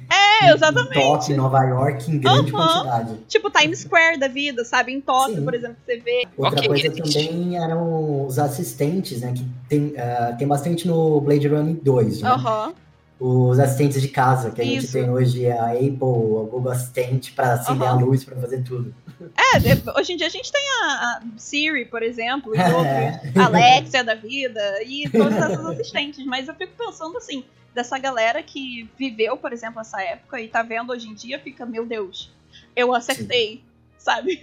[0.42, 0.94] É, em exatamente.
[0.94, 3.18] Tóquio, Nova York, em grande quantidade.
[3.28, 4.92] Tipo Times Square da vida, sabe?
[4.92, 5.44] Em Tóquio, Sim.
[5.44, 6.28] por exemplo, você vê.
[6.38, 9.34] Outra Ok, coisa também eram os assistentes, né?
[9.36, 12.30] Que tem, ah, tem bastante no Blade Runner 2, né?
[12.30, 12.74] Aham.
[13.20, 14.94] Os assistentes de casa, que a gente Isso.
[14.94, 17.98] tem hoje, a Apple, o Google Assistente, para acender Aham.
[18.02, 18.92] a luz, para fazer tudo.
[19.22, 22.88] É, hoje em dia a gente tem a, a Siri, por exemplo, e outros.
[22.88, 23.22] É.
[23.40, 26.26] Alexia da vida e todas essas assistentes.
[26.26, 30.62] Mas eu fico pensando assim, dessa galera que viveu, por exemplo, essa época e tá
[30.62, 32.32] vendo hoje em dia, fica, meu Deus,
[32.76, 33.64] eu acertei,
[33.98, 34.40] sabe?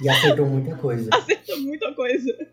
[0.00, 1.10] E acertou muita coisa.
[1.12, 2.48] Acertou muita coisa.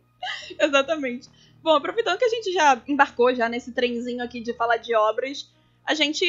[0.59, 1.29] Exatamente.
[1.63, 5.49] Bom, aproveitando que a gente já embarcou já nesse trenzinho aqui de falar de obras,
[5.85, 6.25] a gente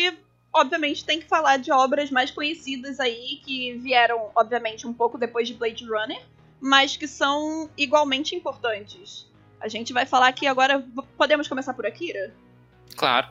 [0.52, 5.48] obviamente tem que falar de obras mais conhecidas aí que vieram, obviamente, um pouco depois
[5.48, 6.22] de Blade Runner,
[6.60, 9.26] mas que são igualmente importantes.
[9.60, 10.84] A gente vai falar aqui agora.
[11.16, 12.32] Podemos começar por Akira?
[12.96, 13.28] Claro.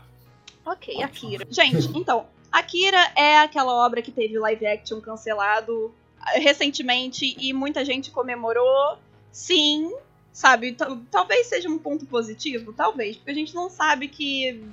[0.65, 1.47] Ok, Akira.
[1.49, 5.93] Gente, então, Akira é aquela obra que teve live action cancelado
[6.33, 8.97] eh, recentemente e muita gente comemorou.
[9.31, 9.93] Sim,
[10.33, 10.73] sabe?
[10.73, 14.63] Tal- Talvez seja um ponto positivo, talvez, porque a gente não sabe que,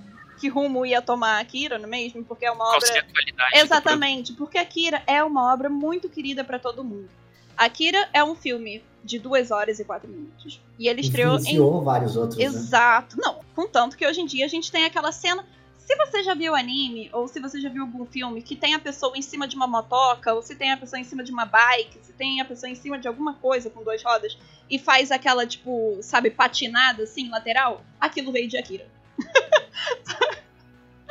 [0.41, 2.25] que rumo ia tomar Akira, não é mesmo?
[2.25, 2.87] Porque é uma Qual obra.
[2.87, 3.51] seria a qualidade?
[3.53, 7.09] do Exatamente, porque Akira é uma obra muito querida pra todo mundo.
[7.57, 10.61] Akira é um filme de 2 horas e 4 minutos.
[10.79, 12.45] E ele estreou em Influenciou vários outros, né?
[12.45, 13.17] Exato.
[13.21, 15.45] Não, contanto que hoje em dia a gente tem aquela cena.
[15.79, 18.79] Se você já viu anime, ou se você já viu algum filme que tem a
[18.79, 21.45] pessoa em cima de uma motoca, ou se tem a pessoa em cima de uma
[21.45, 24.39] bike, se tem a pessoa em cima de alguma coisa com duas rodas,
[24.71, 28.89] e faz aquela, tipo, sabe, patinada assim, lateral, aquilo veio de Akira.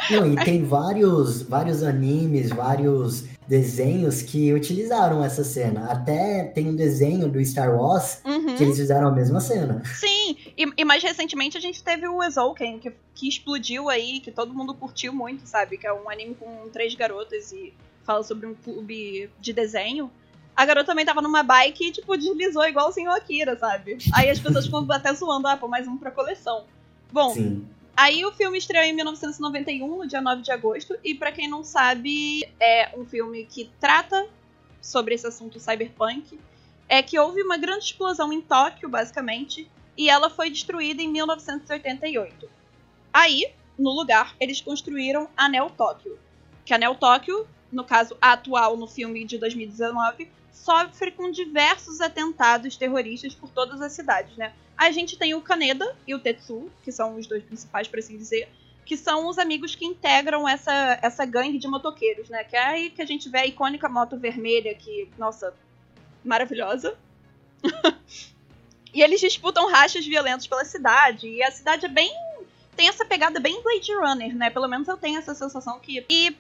[0.10, 5.92] Não, e tem vários, vários animes, vários desenhos que utilizaram essa cena.
[5.92, 8.56] Até tem um desenho do Star Wars Uhum.
[8.56, 9.82] que eles fizeram a mesma cena.
[9.86, 14.32] Sim, e, e mais recentemente a gente teve o Exouken, que, que explodiu aí, que
[14.32, 15.78] todo mundo curtiu muito, sabe?
[15.78, 17.74] Que é um anime com três garotas e
[18.06, 20.10] fala sobre um clube de desenho.
[20.56, 23.98] A garota também tava numa bike e, tipo, deslizou igualzinho o Akira, sabe?
[24.14, 26.66] Aí as pessoas ficam até zoando, ah, pô, mais um pra coleção.
[27.12, 27.66] Bom, Sim.
[27.96, 31.64] Aí o filme estreou em 1991, no dia 9 de agosto, e pra quem não
[31.64, 34.28] sabe, é um filme que trata
[34.82, 36.40] sobre esse assunto cyberpunk.
[36.90, 42.50] É que houve uma grande explosão em Tóquio, basicamente, e ela foi destruída em 1988.
[43.14, 46.18] Aí, no lugar, eles construíram a Neo Tóquio.
[46.66, 52.00] Que a Neo Tóquio, no caso a atual no filme de 2019, sofre com diversos
[52.00, 54.54] atentados terroristas por todas as cidades, né?
[54.78, 58.18] A gente tem o Kaneda e o Tetsu, que são os dois principais, por assim
[58.18, 58.48] dizer,
[58.86, 62.44] que são os amigos que integram essa, essa gangue de motoqueiros, né?
[62.44, 65.54] Que é aí que a gente vê a icônica moto vermelha, que, nossa,
[66.24, 66.96] maravilhosa.
[68.94, 72.12] e eles disputam rachas violentos pela cidade, e a cidade é bem.
[72.76, 74.50] tem essa pegada bem Blade Runner, né?
[74.50, 76.06] Pelo menos eu tenho essa sensação que.
[76.10, 76.36] E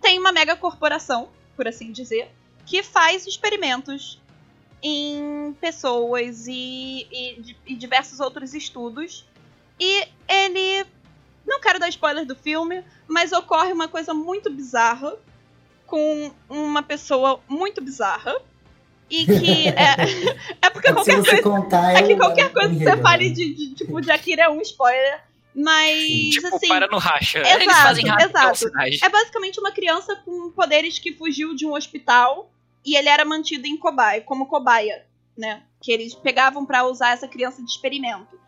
[0.00, 2.30] tem uma mega corporação, por assim dizer,
[2.66, 4.20] que faz experimentos
[4.82, 9.26] em pessoas e, e, e diversos outros estudos.
[9.80, 10.86] E ele.
[11.46, 15.14] Não quero dar spoiler do filme, mas ocorre uma coisa muito bizarra
[15.86, 18.34] com uma pessoa muito bizarra.
[19.10, 19.68] E que.
[19.76, 21.42] É, é porque Se qualquer coisa.
[21.42, 23.34] contar, É que qualquer eu coisa que você fale né?
[23.34, 25.22] de, de, tipo, de Akira é um spoiler.
[25.54, 26.66] Mas, Tipo, assim.
[26.66, 27.38] para no racha.
[27.38, 28.58] exato, Eles fazem racha exato.
[28.58, 28.98] cidade.
[29.04, 32.50] É basicamente uma criança com poderes que fugiu de um hospital
[32.84, 35.62] e ele era mantido em cobaia, como cobaia, né?
[35.80, 38.38] Que eles pegavam pra usar essa criança de experimento.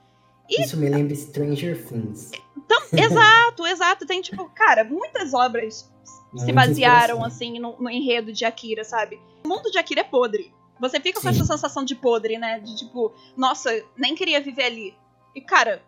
[0.49, 2.31] Isso me lembra Stranger Things.
[2.57, 4.07] Então, exato, exato.
[4.07, 5.91] Tem, tipo, cara, muitas obras
[6.37, 9.19] se basearam, assim, no, no enredo de Akira, sabe?
[9.45, 10.53] O mundo de Akira é podre.
[10.79, 11.35] Você fica com Sim.
[11.35, 12.61] essa sensação de podre, né?
[12.61, 14.95] De tipo, nossa, nem queria viver ali.
[15.35, 15.83] E, cara,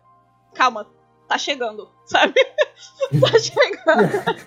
[0.53, 0.87] calma,
[1.27, 2.33] tá chegando, sabe?
[3.21, 4.39] tá chegando.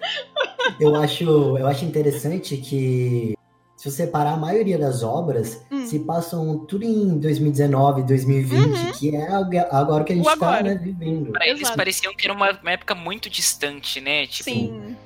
[0.80, 1.24] Eu acho,
[1.58, 3.36] eu acho interessante que
[3.82, 5.84] se você parar a maioria das obras, Hum.
[5.86, 8.92] se passam tudo em 2019, 2020, Uhum.
[8.92, 9.28] que é
[9.72, 11.32] agora que a gente está né, vivendo.
[11.32, 11.76] Pra eles Exato.
[11.76, 14.24] pareciam que era uma, uma época muito distante, né?
[14.28, 14.96] Tipo, Sim.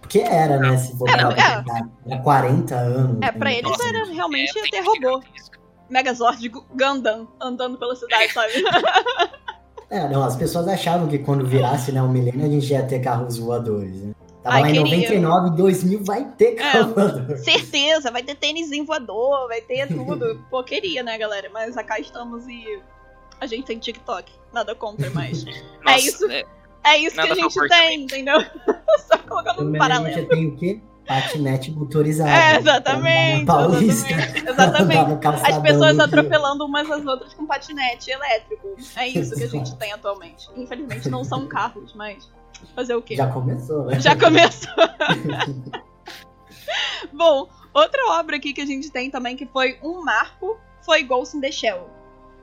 [0.00, 0.74] Porque era, né?
[0.78, 1.62] Se for Era, pra é.
[1.62, 3.18] pensar, era 40 anos.
[3.20, 3.58] É, pra né?
[3.58, 5.22] eles Nossa, era realmente É, ter que robô.
[5.90, 8.52] Megazord Gu- Gundam andando pela cidade, sabe?
[9.90, 13.00] É, não, as pessoas achavam que quando virasse né, o milênio a gente ia ter
[13.00, 14.12] carros voadores, né?
[14.44, 15.20] Tava Ai, lá em queria.
[15.22, 17.36] 99, 2000 vai ter É.
[17.38, 20.38] Certeza, vai ter tênis voador, vai ter tudo.
[20.50, 21.48] Pô, queria, né, galera?
[21.50, 22.78] Mas cá estamos e
[23.40, 24.30] a gente tem TikTok.
[24.52, 25.46] Nada contra, mas.
[25.82, 26.30] Nossa, isso.
[26.30, 26.44] é,
[26.84, 28.38] É isso que a gente tem, entendeu?
[29.08, 30.14] Só colocando um paralelo.
[30.14, 30.78] gente tem o quê?
[31.06, 32.30] Patinete motorizado.
[32.30, 33.46] É, exatamente.
[33.46, 34.08] Paulista.
[34.46, 35.26] Exatamente.
[35.26, 38.76] As pessoas atropelando umas às outras com patinete elétrico.
[38.94, 40.48] É isso que a gente tem atualmente.
[40.54, 42.28] Infelizmente não são carros, mas
[42.74, 43.16] fazer o quê?
[43.16, 44.00] Já começou, né?
[44.00, 44.72] Já começou.
[47.12, 51.36] Bom, outra obra aqui que a gente tem também que foi um marco foi Ghost
[51.36, 51.88] in the Shell.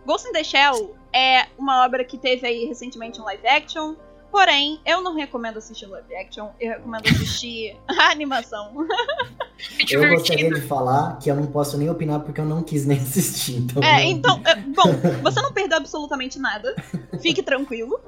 [0.05, 3.95] Ghost in the Shell é uma obra que teve aí recentemente um live action.
[4.31, 8.87] Porém, eu não recomendo assistir live action, eu recomendo assistir a animação.
[9.91, 12.85] é Eu gostaria de falar que eu não posso nem opinar porque eu não quis
[12.85, 13.57] nem assistir.
[13.57, 16.73] Então, É, não- então, é, bom, você não perdeu absolutamente nada.
[17.21, 17.99] Fique tranquilo.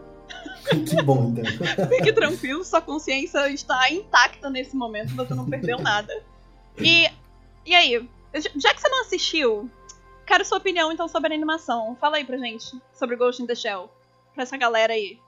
[0.87, 1.87] que bom, então.
[1.87, 6.13] Fique tranquilo, sua consciência está intacta nesse momento, você não perdeu nada.
[6.77, 7.07] E,
[7.65, 8.09] e aí,
[8.55, 9.69] já que você não assistiu,
[10.25, 11.95] quero sua opinião então sobre a animação.
[11.99, 13.89] Fala aí pra gente sobre Ghost in the Shell.
[14.33, 15.19] Pra essa galera aí.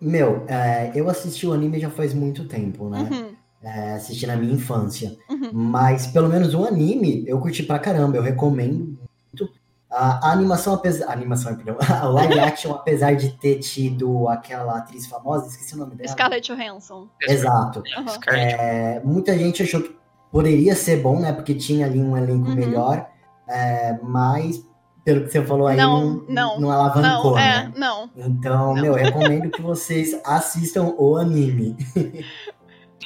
[0.00, 3.08] Meu, é, eu assisti o anime já faz muito tempo, né?
[3.10, 5.16] Uhum, É, assisti na minha infância.
[5.28, 5.50] uhum.
[5.52, 8.98] Mas pelo menos o anime eu curti pra caramba, eu recomendo
[9.32, 9.52] muito.
[9.96, 11.06] A, a animação, apesar.
[11.08, 11.76] A animação, perdão.
[12.04, 16.08] O live action, apesar de ter tido aquela atriz famosa, esqueci o nome dela.
[16.10, 17.08] Scarlett Johansson.
[17.22, 17.78] Exato.
[17.96, 18.34] Uhum.
[18.34, 19.94] É, muita gente achou que
[20.32, 21.32] poderia ser bom, né?
[21.32, 22.54] Porque tinha ali um elenco Uhum.
[22.56, 23.06] melhor.
[23.48, 24.66] é, mas,
[25.04, 27.72] pelo que você falou aí, Não, não, não, não alavancou, Não, é, né?
[27.76, 28.10] não.
[28.16, 28.82] Então, Não.
[28.82, 31.76] meu, recomendo que vocês assistam o anime.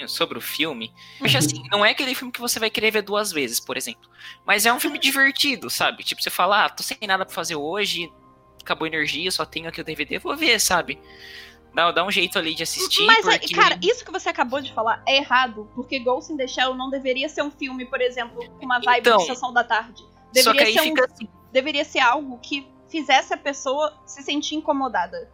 [0.06, 0.86] sobre o filme.
[0.86, 1.18] Uhum.
[1.20, 4.08] Mas assim, não é aquele filme que você vai querer ver duas vezes, por exemplo.
[4.46, 6.04] Mas é um filme divertido, sabe?
[6.04, 8.12] Tipo, você fala, ah, tô sem nada pra fazer hoje,
[8.62, 11.00] acabou a energia, só tenho aqui o DVD, vou ver, sabe?
[11.74, 13.06] Dá, dá um jeito ali de assistir.
[13.06, 13.54] Mas, aí, porque...
[13.54, 16.90] cara, isso que você acabou de falar é errado, porque Ghost in the Shell não
[16.90, 20.02] deveria ser um filme, por exemplo, com uma vibe Então, de sessão da tarde.
[20.34, 21.28] Só que Deveria aí ser um fica assim.
[21.52, 25.30] deveria ser algo que fizesse a pessoa se sentir incomodada.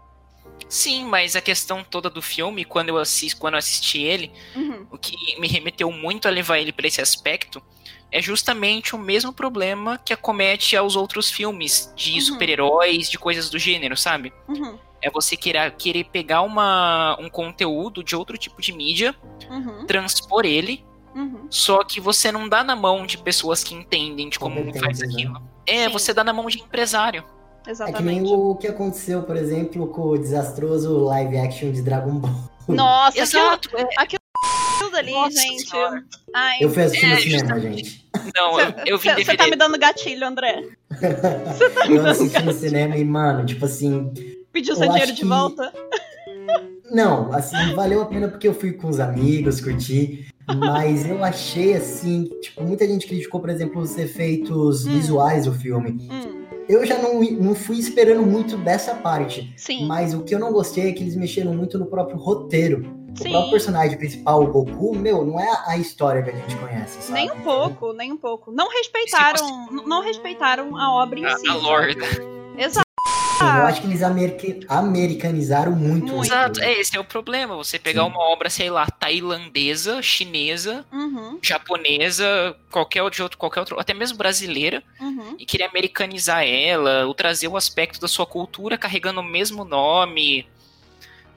[0.68, 4.86] Sim, mas a questão toda do filme, quando eu assisto, quando eu assisti ele, Uhum.
[4.90, 7.62] o que me remeteu muito a levar ele pra esse aspecto
[8.10, 12.20] é justamente o mesmo problema que acomete aos outros filmes de Uhum.
[12.20, 14.32] super-heróis, de coisas do gênero, sabe?
[14.48, 14.78] Uhum.
[15.02, 19.14] É você querer, querer pegar uma, um conteúdo de outro tipo de mídia,
[19.50, 19.84] Uhum.
[19.86, 21.46] transpor ele, Uhum.
[21.50, 25.00] só que você não dá na mão de pessoas que entendem de como faz Competentes,
[25.00, 25.06] né?
[25.12, 25.42] aquilo.
[25.66, 25.92] É, Sim.
[25.92, 27.24] você dá na mão de empresário.
[27.66, 28.32] É que nem Exatamente.
[28.32, 32.30] o que aconteceu, por exemplo, com o desastroso live action de Dragon Ball.
[32.68, 33.68] Nossa, aquilo, Exato.
[33.76, 33.86] é.
[34.78, 35.70] tudo ali, Nossa gente.
[35.70, 36.04] Senhora.
[36.34, 37.84] Ai, Eu fui assistir no É, cinema, justamente.
[37.84, 38.08] gente.
[38.34, 40.62] Não, eu, eu vi Você tá me dando gatilho, André.
[41.88, 44.12] Eu assisti no cinema e, mano, tipo assim.
[44.52, 45.72] Pediu Eu seu dinheiro de que- volta?
[46.90, 50.26] Não, assim, valeu a pena porque eu fui com os amigos, curti.
[50.58, 54.90] Mas eu achei assim, tipo, muita gente criticou, por exemplo, os efeitos Hum.
[54.92, 56.06] visuais do filme.
[56.10, 59.52] Hum, Eu já não, não fui esperando muito dessa parte.
[59.56, 59.86] sim.
[59.86, 63.02] Mas o que eu não gostei é que eles mexeram muito no próprio roteiro.
[63.14, 63.30] O Sim.
[63.30, 67.12] próprio personagem principal, o Goku, meu, não é a história que a gente conhece, sabe?
[67.20, 68.50] Nem um pouco, nem um pouco.
[68.50, 71.46] Não respeitaram, n- não respeitaram a obra em A, si.
[71.48, 71.94] a lore.
[72.58, 72.83] Exato.
[73.38, 76.14] Sim, eu acho que eles america- americanizaram muito.
[76.24, 77.56] Exato, é, esse é o problema.
[77.56, 78.08] Você pegar Sim.
[78.10, 84.16] uma obra, sei lá, tailandesa, chinesa, Uhum, japonesa, qualquer de outro, qualquer outro, até mesmo
[84.16, 85.36] brasileira, uhum.
[85.38, 90.46] e querer americanizar ela, ou trazer o aspecto da sua cultura carregando o mesmo nome,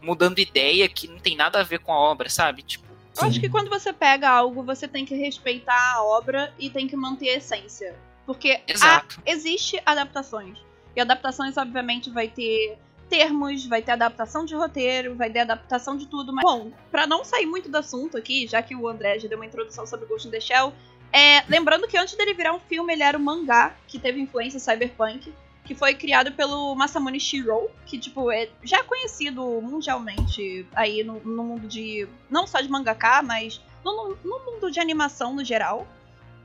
[0.02, 2.62] mudando ideia que não tem nada a ver com a obra, sabe?
[2.64, 2.86] Tipo,
[3.20, 6.88] Eu acho que quando você pega algo, você tem que respeitar a obra e tem
[6.88, 7.96] que manter a essência.
[8.28, 10.58] Porque há- existe adaptações.
[10.98, 12.76] E adaptações, obviamente, vai ter
[13.08, 16.34] termos, vai ter adaptação de roteiro, vai ter adaptação de tudo.
[16.34, 19.38] Mas, bom, pra não sair muito do assunto aqui, já que o André já deu
[19.38, 20.74] uma introdução sobre Ghost in the Shell,
[21.14, 24.60] é, lembrando que antes dele virar um filme, ele era um mangá que teve influência
[24.60, 25.32] cyberpunk,
[25.64, 31.44] que foi criado pelo Masamune Shirou, que, tipo, é já conhecido mundialmente aí no, no
[31.44, 32.08] mundo de...
[32.28, 35.88] não só de mangaká, mas no, no mundo de animação no geral.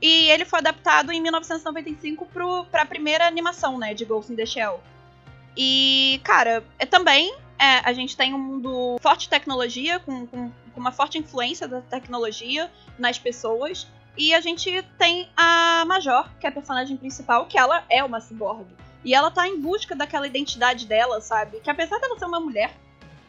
[0.03, 4.45] E ele foi adaptado em 1995 pro, pra primeira animação, né, de Ghost in the
[4.45, 4.81] Shell.
[5.55, 10.79] E, cara, é também é, a gente tem um mundo forte tecnologia, com, com, com
[10.81, 13.87] uma forte influência da tecnologia nas pessoas.
[14.17, 18.19] E a gente tem a Major, que é a personagem principal, que ela é uma
[18.19, 18.67] cyborg.
[19.05, 21.61] E ela tá em busca daquela identidade dela, sabe?
[21.61, 22.75] Que apesar dela ser uma mulher,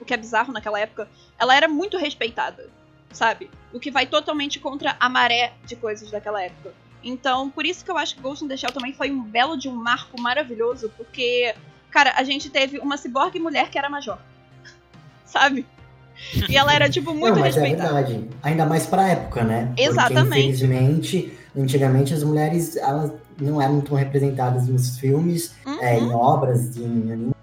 [0.00, 1.08] o que é bizarro naquela época,
[1.38, 2.68] ela era muito respeitada.
[3.14, 3.50] Sabe?
[3.72, 6.72] O que vai totalmente contra a maré de coisas daquela época.
[7.02, 9.56] Então, por isso que eu acho que Ghost in the Shell também foi um belo
[9.56, 11.54] de um marco maravilhoso, porque,
[11.90, 14.18] cara, a gente teve uma ciborgue mulher que era major.
[15.24, 15.66] sabe?
[16.48, 18.00] E ela era, tipo, muito Não, mas respeitada.
[18.00, 18.28] É verdade.
[18.42, 19.72] Ainda mais pra época, né?
[19.76, 20.24] Exatamente.
[20.24, 26.12] Porque, infelizmente, antigamente as mulheres elas não eram tão representadas nos filmes, Uhum, é, em
[26.12, 27.33] obras, em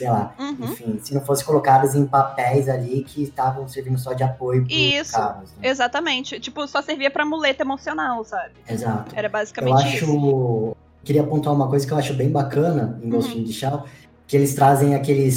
[0.00, 0.34] sei lá.
[0.38, 0.56] uhum.
[0.62, 4.74] Enfim, se não fossem colocadas em papéis ali que estavam servindo só de apoio pros
[4.76, 5.12] Isso.
[5.12, 5.50] caras.
[5.58, 5.68] Né?
[5.68, 6.40] Exatamente.
[6.40, 8.52] Tipo, só servia pra muleta emocional, sabe?
[8.68, 9.14] Exato.
[9.14, 10.04] Era Eu basicamente isso.
[10.04, 10.76] acho.
[11.04, 13.40] Queria apontar uma coisa que eu acho bem bacana em Ghost Uhum.
[13.40, 13.84] in the Shell,
[14.26, 15.34] que eles trazem aqueles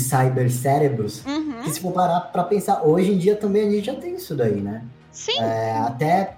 [0.47, 1.26] cybercérebros.
[1.26, 1.62] Uhum.
[1.63, 4.36] Que se for parar pra pensar, hoje em dia também a gente já tem isso
[4.36, 4.84] daí, né?
[5.12, 6.36] Sim, É, até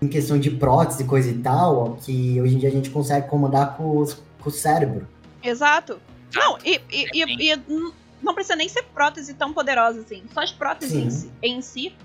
[0.00, 3.26] em questão de prótese e coisa e tal, que hoje em dia a gente consegue
[3.28, 5.06] comandar com, os- com o cérebro.
[5.42, 5.98] exato.
[6.34, 10.24] Não, e, e- e- e n- não precisa nem ser prótese tão poderosa assim.
[10.32, 11.06] Só as próteses Sim.
[11.06, 11.96] em si, em si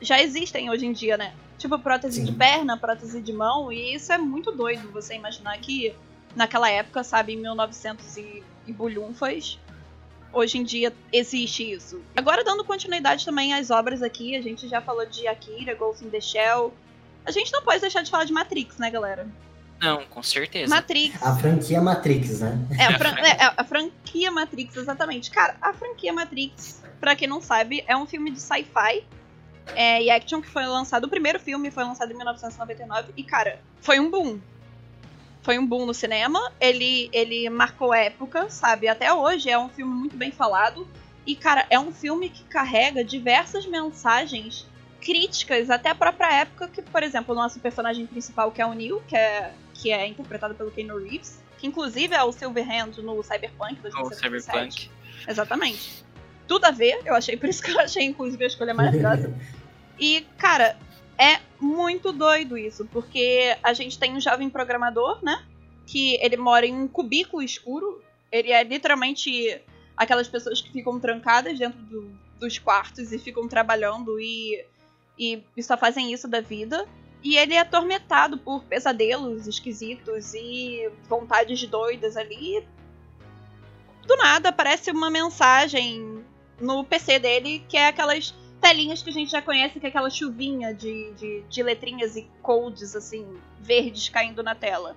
[0.00, 1.34] já existem hoje em dia, né?
[1.58, 2.24] Tipo prótese Sim.
[2.24, 5.94] de perna, prótese de mão, e isso é muito doido você imaginar que
[6.34, 9.58] naquela época, sabe, em 1900 e, e bulhunfas,
[10.32, 12.00] hoje em dia existe isso.
[12.16, 16.10] Agora dando continuidade também às obras aqui, a gente já falou de Akira, Ghost in
[16.10, 16.72] the Shell.
[17.24, 19.28] A gente não pode deixar de falar de Matrix, né, galera?
[19.82, 20.72] Não, com certeza.
[20.74, 21.20] Matrix.
[21.22, 22.58] A franquia Matrix, né?
[22.78, 25.30] É a, fran- é, a- a franquia Matrix, exatamente.
[25.30, 29.04] Cara, a franquia Matrix, pra quem não sabe, é um filme de sci-fi
[29.74, 31.04] é, e action que foi lançado.
[31.04, 34.38] O primeiro filme foi lançado em 1999 e, cara, foi um boom.
[35.42, 36.40] Foi um boom no cinema.
[36.60, 38.86] Ele, ele marcou época, sabe?
[38.86, 40.86] Até hoje é um filme muito bem falado.
[41.26, 44.64] E, cara, é um filme que carrega diversas mensagens
[45.00, 48.72] críticas até a própria época que, por exemplo, o nosso personagem principal, que é o
[48.72, 53.22] Neo, que é, que é interpretado pelo Keanu Reeves, que inclusive é o Silverhand no
[53.22, 54.80] Cyberpunk O 2077.
[54.82, 54.90] Cyberpunk.
[55.28, 56.04] Exatamente.
[56.48, 59.32] Tudo a ver, eu achei, por isso que eu achei, inclusive, a escolha maravilhosa.
[60.00, 60.76] E, cara,
[61.16, 65.44] é muito doido isso, porque a gente tem um jovem programador, né?
[65.86, 68.02] Que ele mora em um cubículo escuro.
[68.32, 69.60] Ele é literalmente
[69.96, 74.64] aquelas pessoas que ficam trancadas dentro do- dos quartos e ficam trabalhando e,
[75.16, 76.88] e, e só fazem isso da vida.
[77.22, 82.66] E ele é atormentado por pesadelos esquisitos e vontades doidas ali.
[84.06, 86.24] Do nada aparece uma mensagem
[86.60, 90.08] no PC dele que é aquelas telinhas que a gente já conhece, que é aquela
[90.08, 93.26] chuvinha de, de, de letrinhas e codes, assim,
[93.60, 94.96] verdes caindo na tela.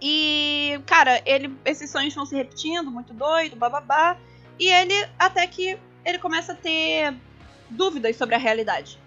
[0.00, 4.16] E, cara, ele, esses sonhos vão se repetindo, muito doido, bababá.
[4.58, 7.14] E ele, até que ele começa a ter
[7.70, 9.00] dúvidas sobre a realidade.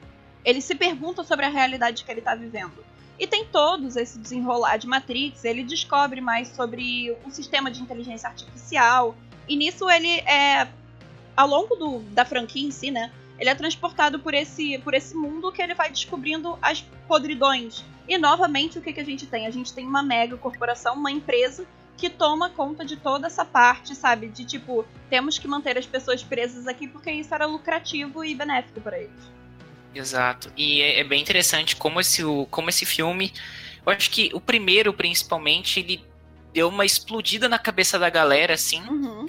[0.47, 2.81] Ele se pergunta sobre a realidade que ele tá vivendo.
[3.19, 8.29] E tem todos esse desenrolar de Matrix, ele descobre mais sobre o sistema de inteligência
[8.29, 9.13] artificial.
[9.45, 10.69] E nisso ele é.
[11.36, 13.12] Ao longo do, da franquia em si, né?
[13.38, 16.79] Ele é transportado por esse, por esse mundo que ele vai descobrindo as
[17.10, 17.83] podridões.
[18.07, 19.47] E novamente o que, que a gente tem?
[19.47, 23.93] A gente tem uma mega corporação, uma empresa que toma conta de toda essa parte,
[23.93, 24.29] sabe?
[24.29, 28.79] De tipo, temos que manter as pessoas presas aqui porque isso era lucrativo e benéfico
[28.79, 29.37] para eles.
[29.97, 30.51] Exato.
[30.55, 33.33] E é, é bem interessante como esse, o- como esse filme.
[33.86, 36.03] Eu acho que o primeiro, principalmente, ele
[36.53, 39.27] deu uma explodida na cabeça da galera, assim, Uhum.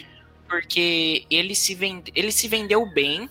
[0.48, 3.28] porque ele se, vende, ele se vendeu bem.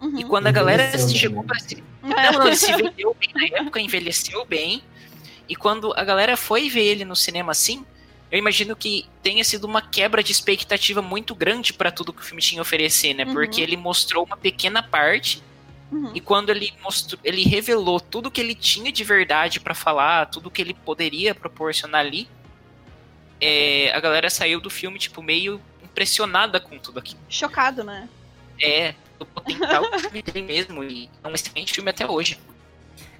[0.00, 0.18] Uhum.
[0.18, 3.58] E quando a galera Envelheceu chegou pra se Não, não, ele se vendeu bem na
[3.58, 4.82] época, envelheceu bem.
[5.48, 7.84] E quando a galera foi ver ele no cinema assim,
[8.30, 12.24] eu imagino que tenha sido uma quebra de expectativa muito grande pra tudo que o
[12.24, 13.24] filme tinha a oferecer, né?
[13.24, 13.32] Uhum.
[13.34, 15.42] Porque ele mostrou uma pequena parte
[15.92, 16.12] Uhum.
[16.14, 20.50] e quando ele mostrou, ele revelou tudo que ele tinha de verdade pra falar, tudo
[20.50, 22.28] que ele poderia proporcionar ali,
[23.40, 27.20] é, a galera saiu do filme tipo meio impressionada com tudo aquilo.
[27.28, 28.08] Chocado, né?
[28.62, 32.38] É, o potencial que o filme tem mesmo e é um excelente filme até hoje.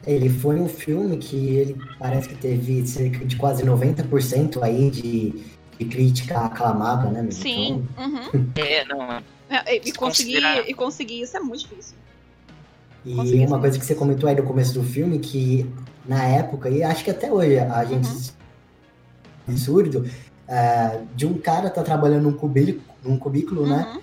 [0.07, 5.31] Ele foi um filme que ele parece que teve cerca de quase 90% aí de,
[5.79, 7.31] de crítica aclamada, né?
[7.31, 7.87] Sim.
[7.93, 8.53] Então, Uhum.
[8.57, 10.71] É, não, é É, E, Se conseguir, considerar.
[10.71, 11.97] e conseguir isso é muito difícil.
[13.05, 15.67] E uma coisa que você comentou aí no começo do filme, que
[16.07, 18.25] na época, e acho que até hoje a gente Uhum.
[19.49, 20.11] absurdo,
[20.47, 23.93] é, de um cara tá trabalhando num cubículo, num cubículo né?
[23.95, 24.01] Uhum.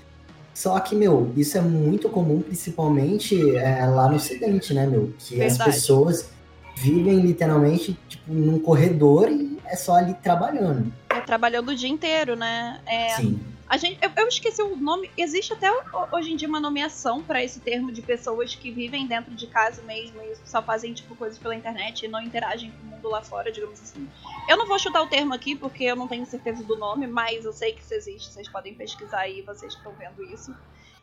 [0.54, 5.14] Só que, meu, isso é muito comum, principalmente é, lá no Ocidente, né, meu?
[5.20, 5.72] Que as Verdade.
[5.72, 6.30] pessoas
[6.76, 10.92] vivem literalmente, tipo, num corredor e é só ali trabalhando.
[11.10, 12.80] É, trabalhando o dia inteiro, né?
[12.88, 13.40] É, Sim.
[13.70, 15.12] A gente, eu, eu esqueci o nome.
[15.18, 19.06] Existe até ho- hoje em dia uma nomeação pra esse termo de pessoas que vivem
[19.06, 22.78] dentro de casa mesmo e só fazem tipo coisas pela internet e não interagem com
[22.84, 24.08] o mundo lá fora, digamos assim.
[24.48, 27.44] Eu não vou chutar o termo aqui porque eu não tenho certeza do nome, mas
[27.44, 28.32] eu sei que isso existe.
[28.32, 30.56] Vocês podem pesquisar aí, vocês estão vendo isso.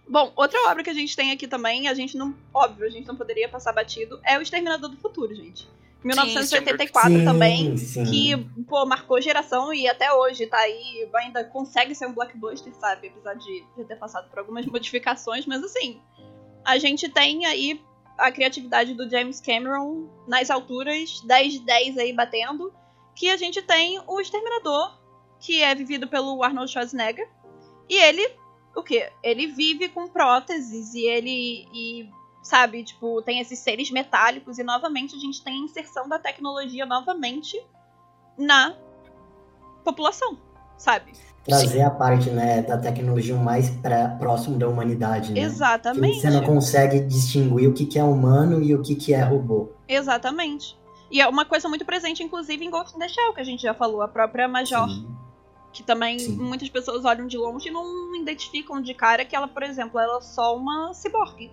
[0.08, 2.34] Bom, outra obra que a gente tem aqui também, a gente não.
[2.52, 5.68] Óbvio, a gente não poderia passar batido, é o Exterminador do Futuro, gente.
[6.04, 8.04] 1984 sim, também, sim.
[8.04, 13.08] que, pô, marcou geração e até hoje tá aí, ainda consegue ser um blockbuster, sabe?
[13.08, 16.00] Apesar de já ter passado por algumas modificações, mas assim,
[16.64, 17.80] a gente tem aí
[18.18, 22.72] a criatividade do James Cameron nas alturas, 10 de 10 aí batendo,
[23.14, 24.98] que a gente tem o Exterminador,
[25.40, 27.28] que é vivido pelo Arnold Schwarzenegger,
[27.88, 28.26] e ele,
[28.76, 29.10] o quê?
[29.22, 32.08] Ele vive com próteses e ele, e,
[32.44, 36.84] sabe, tipo, tem esses seres metálicos e novamente a gente tem a inserção da tecnologia
[36.84, 37.58] novamente
[38.38, 38.76] na
[39.82, 40.38] população,
[40.76, 41.12] sabe?
[41.42, 41.82] Trazer Sim.
[41.82, 45.40] a parte né, da tecnologia mais pra, próximo da humanidade, né?
[45.40, 46.20] Que Exatamente.
[46.20, 49.70] você não consegue distinguir o que, que é humano e o que, que é robô.
[49.88, 50.78] Exatamente.
[51.10, 53.62] E é uma coisa muito presente, inclusive, em Ghost in the Shell, que a gente
[53.62, 54.88] já falou, a própria Major.
[54.88, 55.06] Sim.
[55.72, 56.36] Que também Sim.
[56.36, 60.18] muitas pessoas olham de longe e não identificam de cara que ela, por exemplo, ela
[60.18, 61.50] é só uma ciborgue.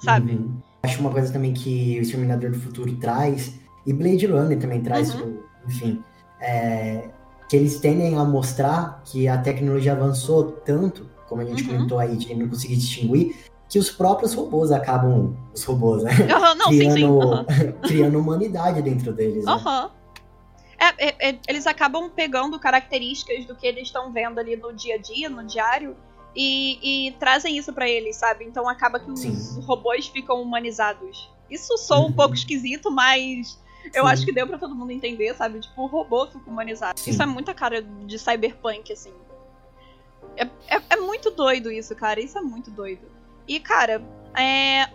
[0.00, 0.32] Sabe?
[0.32, 0.56] Uhum.
[0.82, 5.14] Acho uma coisa também que o Exterminador do Futuro traz, e Blade Runner também traz,
[5.14, 5.28] Uhum.
[5.28, 6.02] o- enfim,
[6.40, 7.08] é,
[7.48, 11.74] que eles tendem a mostrar que a tecnologia avançou tanto, como a gente Uhum.
[11.76, 13.34] comentou aí, de não conseguir distinguir,
[13.68, 16.10] que os próprios robôs acabam, os robôs, né?
[16.58, 16.90] Não, sim, sim.
[16.92, 17.46] criando,
[17.82, 19.44] criando humanidade dentro deles.
[19.44, 19.52] Né?
[19.52, 19.90] Aham.
[20.78, 24.96] É, é, é, eles acabam pegando características do que eles estão vendo ali no dia
[24.96, 25.96] a dia, no diário,
[26.34, 28.44] e, e trazem isso pra eles, sabe?
[28.44, 29.60] Então acaba que os Sim.
[29.62, 31.30] robôs ficam humanizados.
[31.50, 32.12] Isso soa um Uhum.
[32.12, 33.58] pouco esquisito, mas
[33.92, 34.10] eu Sim.
[34.12, 35.60] acho que deu pra todo mundo entender, sabe?
[35.60, 36.98] Tipo, o robô fica humanizado.
[36.98, 37.10] Sim.
[37.10, 39.12] Isso é muita cara de cyberpunk, assim.
[40.36, 42.20] É, é, é muito doido isso, cara.
[42.20, 43.06] Isso é muito doido.
[43.46, 44.02] E, cara,
[44.36, 44.88] é,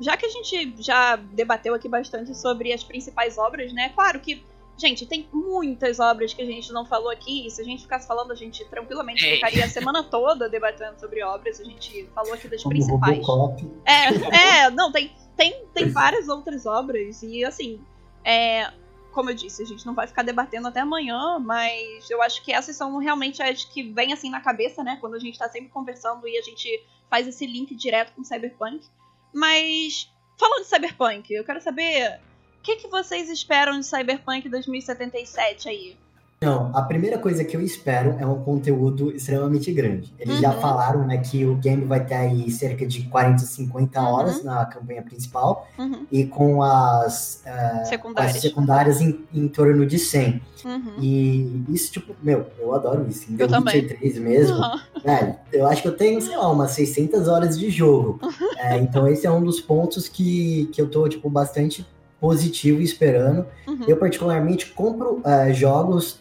[0.00, 3.90] já que a gente já debateu aqui bastante sobre as principais obras, né?
[3.90, 4.44] Claro que,
[4.78, 7.46] gente, tem muitas obras que a gente não falou aqui.
[7.46, 9.34] E se a gente ficasse falando, a gente tranquilamente É.
[9.34, 11.60] ficaria a semana toda debatendo sobre obras.
[11.60, 13.18] A gente falou aqui das Como principais.
[13.26, 13.70] Robocop.
[13.84, 17.22] É, é, não, tem, tem, tem várias outras obras.
[17.22, 17.80] E assim,
[18.24, 18.70] é,
[19.12, 22.52] como eu disse, a gente não vai ficar debatendo até amanhã, mas eu acho que
[22.52, 24.96] essas são realmente as que vêm assim na cabeça, né?
[25.00, 26.68] Quando a gente tá sempre conversando e a gente
[27.10, 28.86] faz esse link direto com Cyberpunk.
[29.34, 32.20] Mas, falando de Cyberpunk, eu quero saber
[32.68, 35.96] que, que vocês esperam de Cyberpunk 2077 aí?
[36.40, 40.14] Não, a primeira coisa que eu espero é um conteúdo extremamente grande.
[40.20, 40.60] Eles já Uhum.
[40.60, 44.06] falaram né, que o game vai ter aí cerca de 40, 50 Uhum.
[44.06, 47.50] horas na campanha principal Uhum, e com as, eh,
[47.82, 48.36] as secundárias.
[48.40, 50.40] secundárias em, em torno de 100.
[50.64, 50.92] Uhum.
[51.00, 53.28] E isso, tipo, meu, eu adoro isso.
[53.28, 53.80] Em Eu The também.
[53.80, 54.80] Witcher 3 mesmo, Uhum.
[55.02, 58.20] velho, eu acho que eu tenho, sei lá, umas 600 horas de jogo.
[58.60, 61.84] É, então esse é um dos pontos que, que eu tô, tipo, bastante
[62.20, 63.46] positivo e esperando.
[63.66, 63.84] Uhum.
[63.86, 66.20] Eu, particularmente, compro eh, jogos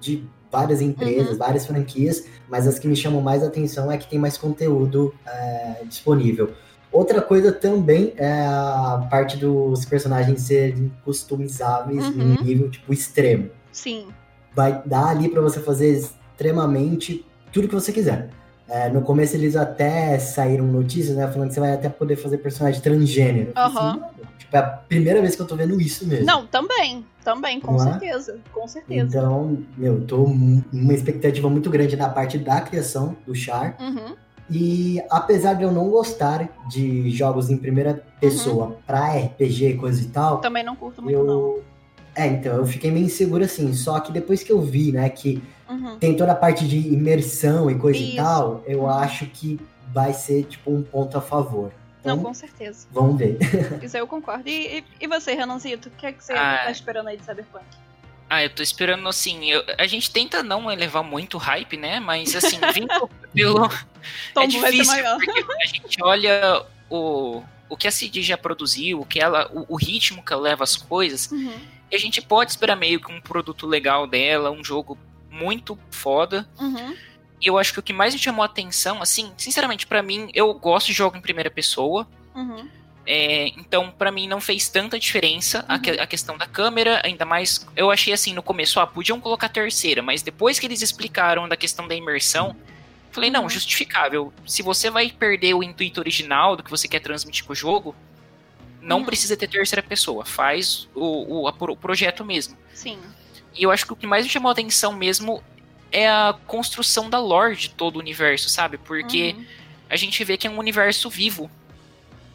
[0.00, 1.38] de várias empresas, Uhum.
[1.38, 5.82] várias franquias, mas as que me chamam mais atenção é que tem mais conteúdo eh,
[5.86, 6.50] disponível.
[6.92, 12.34] Outra coisa também é a parte dos personagens serem customizáveis Uhum.
[12.40, 13.50] em nível, tipo, extremo.
[13.72, 14.06] Sim.
[14.54, 18.30] Vai dar ali pra você fazer extremamente tudo que você quiser.
[18.68, 22.38] Eh, no começo eles até saíram notícias, né, falando que você vai até poder fazer
[22.38, 23.52] personagem transgênero.
[23.56, 23.68] Aham.
[23.68, 26.24] assim, "Mano, tipo, é a primeira vez que eu tô vendo isso mesmo.
[26.26, 27.04] Não, também.
[27.24, 27.90] Também, com Não é?
[27.92, 28.38] certeza.
[28.52, 29.18] Com certeza.
[29.18, 33.76] Então, meu, tô uma expectativa muito grande na parte da criação do Char.
[33.80, 34.14] Uhum.
[34.48, 40.00] E apesar de eu não gostar de jogos em primeira pessoa pra RPG e coisa
[40.00, 41.04] e tal, Também não curto Uhum.
[41.04, 41.32] muito, não.
[41.32, 41.64] eu.
[42.14, 43.72] É, então, eu fiquei meio inseguro assim.
[43.74, 45.98] Só que depois que eu vi, né, que Uhum.
[45.98, 48.12] tem toda a parte de imersão e coisa Isso.
[48.12, 48.88] e tal, eu Uhum.
[48.88, 49.58] acho que
[49.92, 51.72] vai ser, tipo, um ponto a favor.
[52.06, 52.86] Não, Então, com certeza.
[52.92, 53.36] vamos ver.
[53.82, 54.48] Isso eu concordo.
[54.48, 56.62] E, e, e você, Renanzito, o que é que você Ah.
[56.64, 57.64] tá esperando aí de Cyberpunk?
[58.28, 59.50] Ah, eu tô esperando assim.
[59.50, 62.00] eu- a gente tenta não elevar muito hype, né?
[62.00, 63.68] Mas assim, vindo pelo.
[64.34, 65.16] Tom é ser difícil, maior.
[65.18, 69.74] porque a gente olha o, o que a CD já produziu, o, que ela, o,
[69.74, 71.54] o ritmo que ela leva as coisas, Uhum.
[71.90, 74.98] e a gente pode esperar meio que um produto legal dela, um jogo
[75.30, 76.48] muito foda.
[76.58, 76.96] Uhum.
[77.40, 80.30] E eu acho que o que mais me chamou a atenção, assim, sinceramente, pra mim,
[80.32, 82.06] eu gosto de jogo em primeira pessoa.
[82.34, 82.68] Uhum.
[83.08, 85.80] É, então, pra mim, não fez tanta diferença a, Uhum.
[85.80, 87.64] que- a questão da câmera, ainda mais.
[87.76, 91.56] Eu achei assim no começo, ah, podiam colocar terceira, mas depois que eles explicaram da
[91.56, 92.56] questão da imersão,
[93.12, 93.48] falei, não, Uhum.
[93.50, 94.32] justificável.
[94.46, 97.94] Se você vai perder o intuito original do que você quer transmitir com o jogo,
[98.80, 99.04] não Uhum.
[99.04, 102.56] precisa ter terceira pessoa, faz o, o, a o projeto mesmo.
[102.74, 102.98] Sim.
[103.54, 105.42] E eu acho que o que mais me chamou a atenção mesmo
[105.98, 108.76] é a construção da lore de todo o universo, sabe?
[108.76, 109.44] Porque Uhum.
[109.88, 111.50] a gente vê que é um universo vivo.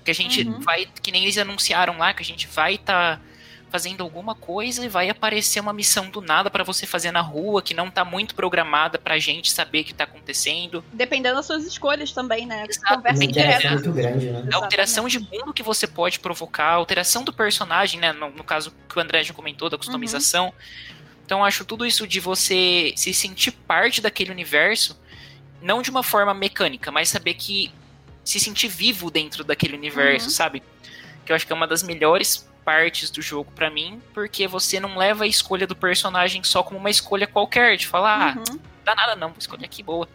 [0.04, 0.60] Que a gente Uhum.
[0.62, 3.22] vai, que nem eles anunciaram lá, que a gente vai estar
[3.70, 7.62] fazendo alguma coisa e vai aparecer uma missão do nada para você fazer na rua
[7.62, 10.84] que não tá muito programada pra gente saber o que tá acontecendo.
[10.92, 12.66] Dependendo das suas escolhas também, né?
[12.68, 12.96] Exato.
[12.96, 13.70] Conversa direta.
[13.70, 14.50] muito grande, né?
[14.52, 18.12] A alteração de mundo que você pode provocar, a alteração do personagem, né?
[18.12, 20.52] No, no caso que o André já comentou, da customização.
[21.32, 25.00] Então, eu acho tudo isso de você se sentir parte daquele universo,
[25.62, 27.72] não de uma forma mecânica, mas saber que
[28.22, 30.30] se sentir vivo dentro daquele universo, Uhum.
[30.34, 30.62] sabe?
[31.26, 34.78] Que eu acho que é uma das melhores partes do jogo pra mim, porque você
[34.78, 38.60] não leva a escolha do personagem só como uma escolha qualquer, de falar, ah, Uhum.
[38.84, 40.10] dá nada não, vou escolher aqui boa.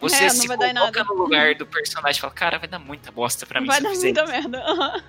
[0.00, 1.04] Você É, se coloca nada.
[1.04, 3.90] no lugar do personagem e fala, cara, vai dar muita bosta pra mim Vai dar
[3.90, 4.62] fizer muita isso." merda.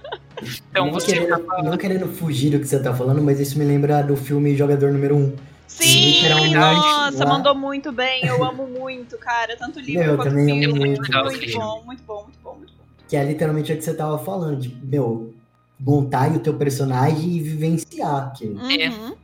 [0.69, 3.65] Então não, você querendo, não querendo fugir do que você tá falando, mas isso me
[3.65, 5.35] lembra do filme Jogador Número 1.
[5.67, 8.23] Sim, literalmente, nossa, lá- mandou muito bem.
[8.23, 9.57] Eu amo muito, cara.
[9.57, 10.65] Tanto livro quanto filme.
[10.65, 11.55] amo muito Muito, aquele filme.
[11.55, 12.83] bom, muito bom, muito bom, muito bom.
[13.07, 15.33] Que é literalmente o que você tava falando, de, meu,
[15.79, 18.59] montar o teu personagem e vivenciar aquilo.
[18.61, 19.15] Uhum.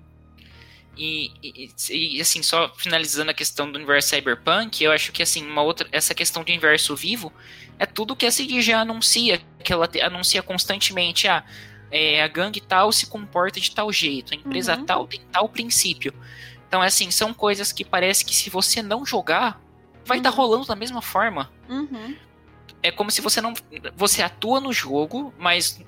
[0.96, 5.46] E, e- e, assim, só finalizando a questão do universo cyberpunk, eu acho que assim,
[5.46, 7.34] uma outra, essa questão do universo vivo
[7.80, 11.44] é tudo que a CD já anuncia, que ela te- anuncia constantemente, ah,
[11.90, 14.86] é, a gangue tal se comporta de tal jeito, a empresa Uhum.
[14.86, 16.14] tal tem tal princípio.
[16.68, 19.60] Então, assim, são coisas que parece que se você não jogar,
[20.06, 20.36] vai estar Uhum.
[20.36, 21.52] rolando da mesma forma.
[21.70, 22.16] Uhum.
[22.84, 23.54] É como se você não.
[23.96, 25.80] Você atua no jogo, mas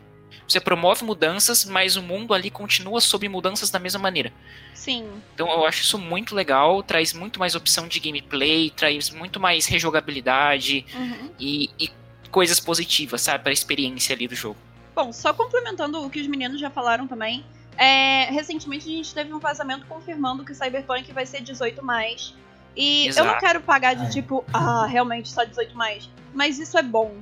[0.47, 4.31] você promove mudanças, mas o mundo ali continua sob mudanças da mesma maneira.
[4.73, 5.07] Sim.
[5.33, 9.65] Então eu acho isso muito legal, traz muito mais opção de gameplay, traz muito mais
[9.65, 11.31] rejogabilidade Uhum.
[11.39, 11.89] e, e
[12.29, 14.57] coisas positivas, sabe, para a experiência ali do jogo.
[14.93, 17.43] Bom, só complementando o que os meninos já falaram também.
[17.77, 22.33] é, recentemente a gente teve um vazamento confirmando que Cyberpunk vai ser 18 mais.
[22.77, 23.39] E eu não Exato.
[23.39, 24.09] quero pagar de Ai.
[24.09, 26.09] tipo, ah, realmente só 18 mais.
[26.33, 27.15] Mas isso é bom.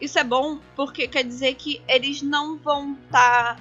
[0.00, 3.60] Isso é bom porque quer dizer que eles não vão estar,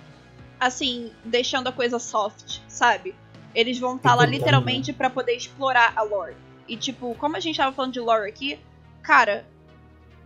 [0.59, 3.15] assim, deixando a coisa soft, sabe?
[3.55, 6.35] Eles vão estar lá Encurtando, literalmente pra poder explorar a lore.
[6.67, 8.59] E tipo, como a gente tava falando de lore aqui,
[9.01, 9.47] cara,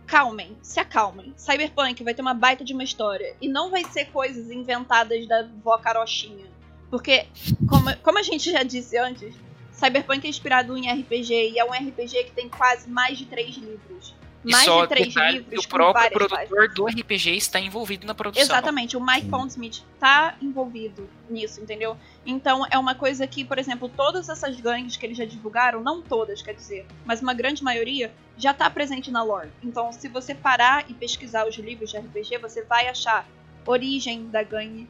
[0.06, 1.32] calmem, se acalmem.
[1.36, 3.34] Cyberpunk vai ter uma baita de uma história.
[3.40, 6.46] E não vai ser coisas inventadas da vó carochinha.
[6.90, 7.26] Porque,
[7.66, 9.34] como, como a gente já disse antes,
[9.72, 13.56] Cyberpunk é inspirado em RPG e é um RPG que tem quase mais de três
[13.56, 14.14] livros.
[14.44, 16.74] E Mais só de três detalhe, livros o próprio produtor páginas.
[16.74, 18.42] do RPG está envolvido na produção.
[18.42, 19.28] Exatamente, o Mike.
[19.28, 21.96] Pondsmith tá envolvido nisso, entendeu?
[22.26, 26.02] Então é uma coisa que, por exemplo, todas essas gangues que eles já divulgaram, não
[26.02, 29.48] todas, quer dizer, mas uma grande maioria, já tá presente na lore.
[29.62, 33.28] Então, se você parar e pesquisar os livros de RPG, você vai achar
[33.64, 34.88] origem da gangue,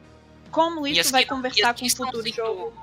[0.49, 2.73] como isso vai que- conversar com o futuro sendo- jogo.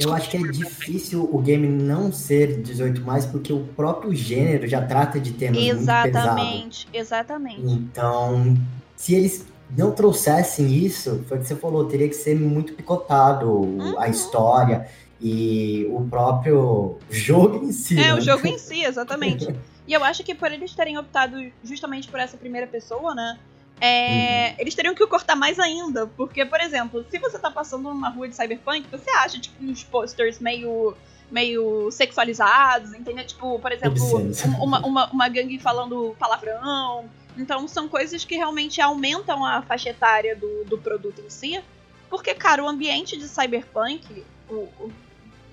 [0.00, 4.66] Eu acho que é difícil o game não ser 18 mais, porque o próprio gênero
[4.66, 6.08] já trata de temas muito pesados.
[6.08, 7.62] Exatamente, exatamente.
[7.72, 8.56] Então,
[8.96, 9.46] se eles
[9.76, 13.98] não trouxessem isso, foi o que você falou, teria que ser muito picotado Uhum.
[13.98, 14.88] a história
[15.20, 17.98] e o próprio jogo em si.
[17.98, 18.14] É, né?
[18.14, 19.54] o jogo em si, exatamente.
[19.86, 23.38] E eu acho que por eles terem optado justamente por essa primeira pessoa, né?
[23.80, 26.06] É, Eles teriam que cortar mais ainda.
[26.06, 29.82] Porque, por exemplo, se você tá passando numa rua de cyberpunk, você acha, tipo, uns
[29.84, 30.94] posters meio.
[31.30, 33.24] meio sexualizados, entendeu?
[33.26, 37.08] Tipo, por exemplo, um- uma, uma, uma gangue falando palavrão.
[37.38, 41.62] Então são coisas que realmente aumentam a faixa etária do, do produto em si.
[42.10, 44.92] Porque, cara, o ambiente de cyberpunk, o, o-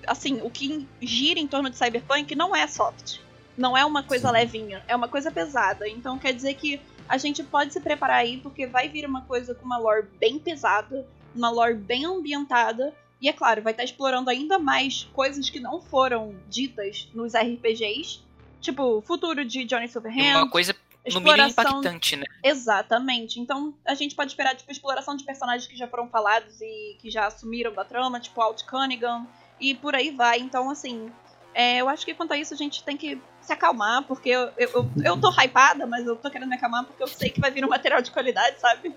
[0.06, 3.18] assim, o que gira em torno de cyberpunk não é soft.
[3.56, 4.34] Não é uma coisa Sim.
[4.34, 5.88] levinha, é uma coisa pesada.
[5.88, 9.54] Então quer dizer que a gente pode se preparar aí, porque vai vir uma coisa
[9.54, 12.94] com uma lore bem pesada, uma lore bem ambientada.
[13.20, 18.20] E é claro, vai estar explorando ainda mais coisas que não foram ditas nos RPGs.
[18.60, 20.36] Tipo, o futuro de Johnny Silverhand.
[20.36, 20.74] uma coisa,
[21.12, 22.24] no mínimo, impactante, né?
[22.44, 23.40] Exatamente.
[23.40, 27.10] Então a gente pode esperar, tipo, exploração de personagens que já foram falados e que
[27.10, 29.26] já assumiram da trama, tipo Alt Cunningham,
[29.60, 30.38] e por aí vai.
[30.38, 31.10] Então, assim,
[31.54, 34.50] é, eu acho que quanto a isso a gente tem que se acalmar, porque eu,
[34.56, 37.40] eu, eu, eu tô hypada, mas eu tô querendo me acalmar porque eu sei que
[37.40, 38.94] vai vir um material de qualidade, sabe?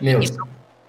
[0.00, 0.20] Meu,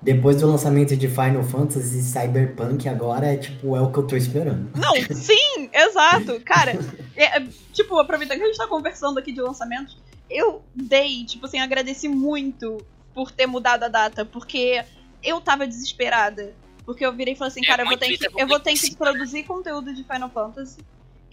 [0.01, 4.15] depois do lançamento de Final Fantasy Cyberpunk, agora é tipo, é o que eu tô
[4.15, 4.69] esperando.
[4.77, 6.39] Não, sim, exato.
[6.41, 6.77] Cara,
[7.15, 9.97] é, é, tipo, aproveitando que a gente tá conversando aqui de lançamentos,
[10.29, 12.77] eu dei, tipo assim, agradeci muito
[13.13, 14.83] por ter mudado a data, porque
[15.23, 16.53] eu tava desesperada.
[16.85, 18.59] Porque eu virei e falei assim, É, cara, eu vou, ter que, literal, eu vou
[18.59, 20.79] ter que produzir conteúdo de Final Fantasy.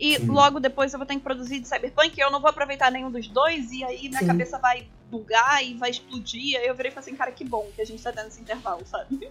[0.01, 0.26] E Sim.
[0.26, 3.11] logo depois eu vou ter que produzir de Cyberpunk, e eu não vou aproveitar nenhum
[3.11, 4.26] dos dois, e aí minha Sim.
[4.26, 6.59] cabeça vai bugar e vai explodir.
[6.59, 8.40] Aí eu virei e falei assim, cara, que bom que a gente tá tendo esse
[8.40, 9.28] intervalo, sabe?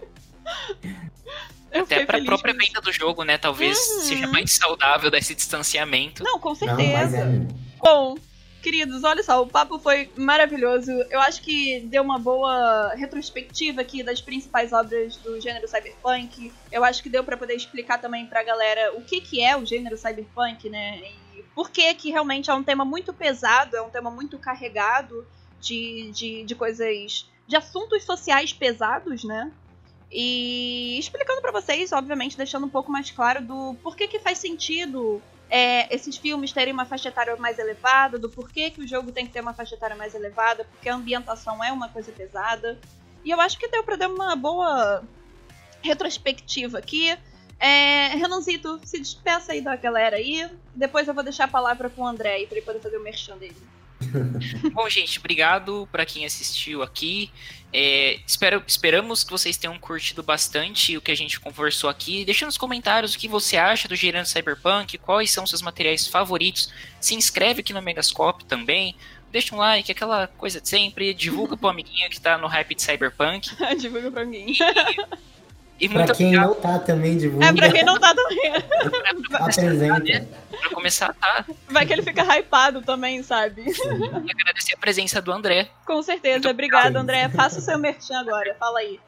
[1.72, 3.38] Eu Até pra própria venda do jogo, né?
[3.38, 4.00] Talvez Uhum.
[4.00, 6.24] seja mais saudável desse distanciamento.
[6.24, 6.92] Não, com Não, certeza.
[6.92, 7.26] mas é.
[7.78, 8.16] Bom,
[8.62, 10.90] Queridos, olha só, o papo foi maravilhoso.
[11.10, 16.52] Eu acho que deu uma boa retrospectiva aqui das principais obras do gênero cyberpunk.
[16.70, 19.64] Eu acho que deu para poder explicar também pra galera o que, que é o
[19.64, 21.00] gênero cyberpunk, né?
[21.36, 25.26] E por que que realmente é um tema muito pesado, é um tema muito carregado
[25.58, 27.30] de, de, de coisas.
[27.46, 29.50] de assuntos sociais pesados, né?
[30.12, 35.22] E explicando para vocês, obviamente, deixando um pouco mais claro do porquê que faz sentido
[35.50, 39.26] é, esses filmes terem uma faixa etária mais elevada, do porquê que o jogo tem
[39.26, 42.78] que ter uma faixa etária mais elevada, porque a ambientação é uma coisa pesada.
[43.24, 45.02] E eu acho que deu pra dar uma boa
[45.82, 47.16] retrospectiva aqui.
[47.58, 50.48] É, Renanzito, se despeça aí da galera aí.
[50.74, 53.02] Depois eu vou deixar a palavra com o André aí pra ele poder fazer o
[53.02, 53.56] merchan dele.
[54.72, 57.30] Bom, gente, obrigado para quem assistiu aqui.
[57.72, 62.24] É, espero, esperamos que vocês tenham curtido bastante o que a gente conversou aqui.
[62.24, 66.72] Deixa nos comentários o que você acha do Gerando Cyberpunk, quais são seus materiais favoritos.
[67.00, 68.96] Se inscreve aqui no Megascope também.
[69.30, 71.14] Deixa um like, aquela coisa de sempre.
[71.14, 73.50] Divulga pro amiguinho que tá no hype de Cyberpunk.
[73.78, 74.56] Divulga pra mim.
[75.80, 76.48] E Pra quem obrigado.
[76.48, 77.46] não tá também, divulga.
[77.46, 78.52] É, pra quem não tá também.
[79.32, 80.26] Apresenta.
[80.60, 81.44] Pra começar, tá?
[81.70, 83.62] Vai que ele fica hypado também, sabe?
[83.66, 85.68] E agradecer a presença do André.
[85.86, 86.34] Com certeza.
[86.34, 86.96] Muito Obrigado.
[86.96, 87.28] André.
[87.30, 88.54] Faça o seu merchan agora.
[88.58, 89.00] Fala aí.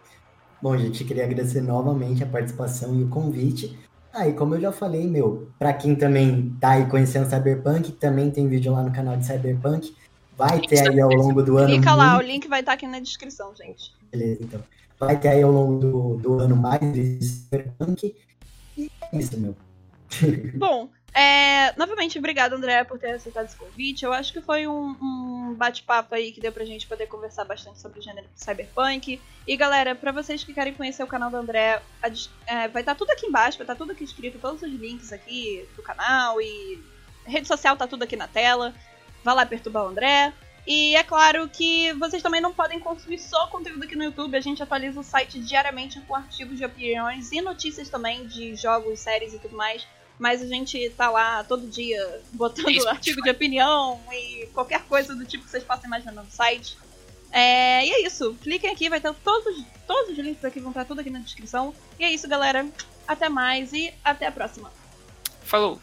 [0.63, 3.79] Bom, gente, queria agradecer novamente a participação e o convite.
[4.15, 8.31] Ah, e como eu já falei, meu, pra quem também tá aí conhecendo Cyberpunk, também
[8.31, 9.95] tem vídeo lá no canal de Cyberpunk.
[10.37, 11.69] Vai ter aí ao longo do ano.
[11.69, 13.93] Clica lá, o muito- link vai estar aqui na descrição, gente.
[14.11, 14.61] Beleza, então.
[15.07, 18.15] Vai ter aí ao longo do, do ano mais de Cyberpunk.
[18.79, 19.57] E é isso, meu.
[20.55, 24.05] Bom, é, novamente, obrigado, André, por ter aceitado esse convite.
[24.05, 27.81] Eu acho que foi um, um bate-papo aí que deu pra gente poder conversar bastante
[27.81, 29.21] sobre o gênero cyberpunk.
[29.45, 32.09] E galera, pra vocês que querem conhecer o canal do André, a
[32.47, 35.69] é, vai estar tudo aqui embaixo, vai estar tudo aqui escrito, todos os links aqui
[35.75, 36.81] do canal e
[37.27, 38.73] rede social tá tudo aqui na tela.
[39.25, 40.33] Vá lá perturbar o André.
[40.67, 44.37] E é claro que vocês também não podem consumir só conteúdo aqui no YouTube.
[44.37, 49.01] A gente atualiza o site diariamente com artigos de opiniões e notícias também de jogos,
[49.01, 49.87] séries e tudo mais.
[50.19, 55.17] Mas a gente tá lá todo dia botando Isso, artigo de opinião e qualquer coisa
[55.17, 56.79] do tipo que vocês possam imaginar no site.
[57.33, 58.37] É, e é isso.
[58.41, 61.75] Cliquem aqui, vai ter todos, todos os links aqui, vão estar tudo aqui na descrição.
[61.99, 62.65] E é isso, galera.
[63.09, 64.71] Até mais e até a próxima.
[65.43, 65.81] Falou!